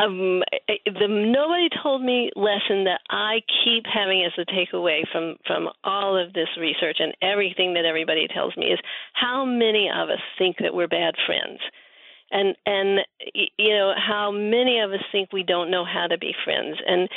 Um, 0.00 0.42
the 0.68 1.08
nobody 1.08 1.68
told 1.82 2.02
me 2.02 2.30
lesson 2.36 2.84
that 2.84 3.00
I 3.10 3.40
keep 3.64 3.84
having 3.92 4.24
as 4.24 4.32
a 4.38 4.46
takeaway 4.50 5.02
from 5.10 5.36
from 5.46 5.68
all 5.84 6.16
of 6.16 6.32
this 6.32 6.48
research 6.58 6.98
and 7.00 7.14
everything 7.20 7.74
that 7.74 7.84
everybody 7.84 8.26
tells 8.32 8.56
me 8.56 8.66
is 8.66 8.78
how 9.14 9.44
many 9.44 9.90
of 9.94 10.08
us 10.08 10.20
think 10.38 10.56
that 10.60 10.74
we're 10.74 10.88
bad 10.88 11.14
friends 11.26 11.60
and 12.30 12.56
and 12.66 13.00
you 13.34 13.70
know 13.70 13.92
how 13.96 14.30
many 14.30 14.80
of 14.80 14.92
us 14.92 15.00
think 15.10 15.32
we 15.32 15.42
don't 15.42 15.70
know 15.70 15.84
how 15.84 16.06
to 16.06 16.18
be 16.18 16.34
friends 16.44 16.78
and 16.86 17.08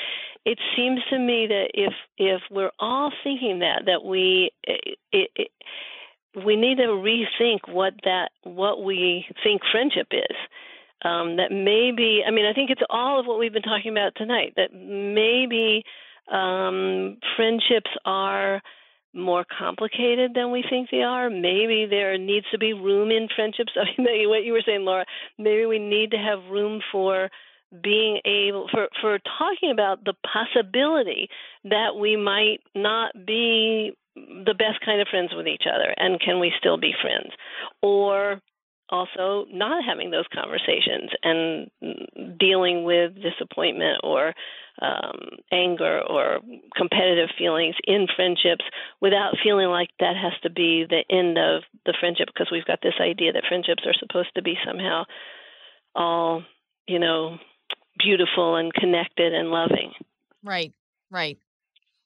it 0.46 0.58
seems 0.76 1.00
to 1.10 1.20
me 1.20 1.48
that 1.48 1.72
if 1.74 1.94
if 2.18 2.42
we're 2.50 2.72
all 2.80 3.12
thinking 3.24 3.60
that 3.60 3.84
that 3.86 4.04
we 4.04 4.52
it, 4.64 4.98
it, 5.12 5.52
we 6.46 6.56
need 6.56 6.78
to 6.78 6.84
rethink 6.84 7.60
what 7.68 7.94
that 8.04 8.32
what 8.44 8.84
we 8.84 9.26
think 9.44 9.62
friendship 9.72 10.08
is. 10.12 10.36
Um, 11.04 11.38
that 11.38 11.52
maybe 11.52 12.22
I 12.26 12.32
mean 12.32 12.46
I 12.46 12.54
think 12.54 12.70
it's 12.70 12.82
all 12.90 13.20
of 13.20 13.26
what 13.26 13.40
we've 13.40 13.54
been 13.54 13.62
talking 13.62 13.92
about 13.92 14.14
tonight. 14.16 14.54
That 14.56 14.74
maybe 14.74 15.84
um, 16.32 17.18
friendships 17.36 17.90
are 18.06 18.62
more 19.14 19.46
complicated 19.58 20.32
than 20.34 20.52
we 20.52 20.64
think 20.68 20.90
they 20.90 21.02
are. 21.02 21.30
Maybe 21.30 21.86
there 21.90 22.18
needs 22.18 22.46
to 22.52 22.58
be 22.58 22.74
room 22.74 23.12
in 23.12 23.28
friendships. 23.36 23.74
I 23.76 24.02
mean, 24.02 24.30
what 24.30 24.44
you 24.44 24.54
were 24.54 24.64
saying, 24.66 24.86
Laura. 24.86 25.06
Maybe 25.38 25.66
we 25.66 25.80
need 25.80 26.12
to 26.12 26.18
have 26.18 26.52
room 26.52 26.82
for 26.92 27.30
being 27.84 28.20
able 28.26 28.68
for 28.70 28.90
for 29.00 29.18
talking 29.38 29.72
about 29.72 30.04
the 30.04 30.14
possibility 30.28 31.30
that 31.64 31.96
we 31.98 32.18
might 32.18 32.60
not 32.76 33.14
be 33.26 33.96
the 34.16 34.54
best 34.58 34.84
kind 34.84 35.00
of 35.00 35.08
friends 35.08 35.32
with 35.34 35.48
each 35.48 35.64
other 35.74 35.94
and 35.96 36.20
can 36.20 36.40
we 36.40 36.52
still 36.60 36.78
be 36.78 36.92
friends 37.02 37.32
or 37.82 38.42
also 38.92 39.46
not 39.52 39.84
having 39.84 40.12
those 40.12 40.26
conversations 40.34 41.10
and 41.24 41.72
dealing 42.38 42.84
with 42.84 43.14
disappointment 43.16 44.00
or 44.04 44.34
um, 44.82 45.38
anger 45.52 46.02
or 46.02 46.40
competitive 46.76 47.30
feelings 47.38 47.76
in 47.86 48.08
friendships 48.16 48.66
without 49.00 49.36
feeling 49.44 49.68
like 49.68 49.90
that 50.00 50.16
has 50.16 50.34
to 50.44 50.50
be 50.50 50.86
the 50.90 51.04
end 51.10 51.38
of 51.38 51.64
the 51.86 51.94
friendship 52.00 52.28
because 52.28 52.50
we've 52.52 52.66
got 52.66 52.80
this 52.82 52.94
idea 53.00 53.32
that 53.32 53.44
friendships 53.48 53.84
are 53.86 53.94
supposed 54.00 54.30
to 54.36 54.42
be 54.42 54.56
somehow 54.66 55.04
all 55.96 56.44
you 56.88 57.00
know 57.00 57.38
beautiful 58.00 58.56
and 58.56 58.74
connected 58.74 59.34
and 59.34 59.50
loving 59.50 59.92
right 60.44 60.74
right 61.10 61.38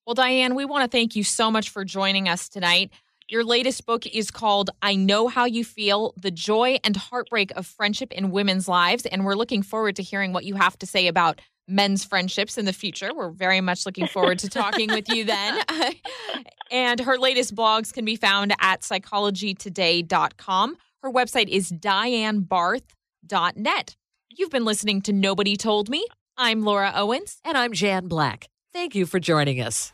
Well, 0.05 0.13
Diane, 0.13 0.53
we 0.53 0.65
want 0.65 0.83
to 0.83 0.95
thank 0.95 1.15
you 1.15 1.23
so 1.23 1.49
much 1.49 1.69
for 1.69 1.83
joining 1.83 2.29
us 2.29 2.47
tonight. 2.47 2.91
Your 3.27 3.43
latest 3.43 3.87
book 3.87 4.05
is 4.05 4.29
called 4.29 4.69
I 4.83 4.93
Know 4.93 5.27
How 5.27 5.45
You 5.45 5.65
Feel 5.65 6.13
The 6.15 6.29
Joy 6.29 6.77
and 6.83 6.95
Heartbreak 6.95 7.51
of 7.55 7.65
Friendship 7.65 8.11
in 8.11 8.29
Women's 8.29 8.67
Lives. 8.67 9.07
And 9.07 9.25
we're 9.25 9.33
looking 9.33 9.63
forward 9.63 9.95
to 9.95 10.03
hearing 10.03 10.31
what 10.31 10.43
you 10.43 10.53
have 10.53 10.77
to 10.77 10.85
say 10.85 11.07
about 11.07 11.41
men's 11.67 12.05
friendships 12.05 12.55
in 12.55 12.65
the 12.65 12.73
future. 12.73 13.09
We're 13.15 13.31
very 13.31 13.61
much 13.61 13.87
looking 13.87 14.05
forward 14.05 14.37
to 14.39 14.49
talking 14.49 14.91
with 14.91 15.09
you 15.09 15.23
then. 15.23 15.59
and 16.71 16.99
her 16.99 17.17
latest 17.17 17.55
blogs 17.55 17.91
can 17.91 18.05
be 18.05 18.15
found 18.15 18.53
at 18.59 18.81
psychologytoday.com. 18.81 20.77
Her 21.01 21.11
website 21.11 21.47
is 21.47 21.71
dianebarth.net. 21.71 23.95
You've 24.37 24.51
been 24.51 24.65
listening 24.65 25.01
to 25.01 25.13
Nobody 25.13 25.55
Told 25.55 25.89
Me. 25.89 26.05
I'm 26.37 26.61
Laura 26.61 26.91
Owens. 26.93 27.39
And 27.43 27.57
I'm 27.57 27.73
Jan 27.73 28.07
Black. 28.07 28.49
Thank 28.71 28.93
you 28.93 29.07
for 29.07 29.19
joining 29.19 29.61
us. 29.61 29.93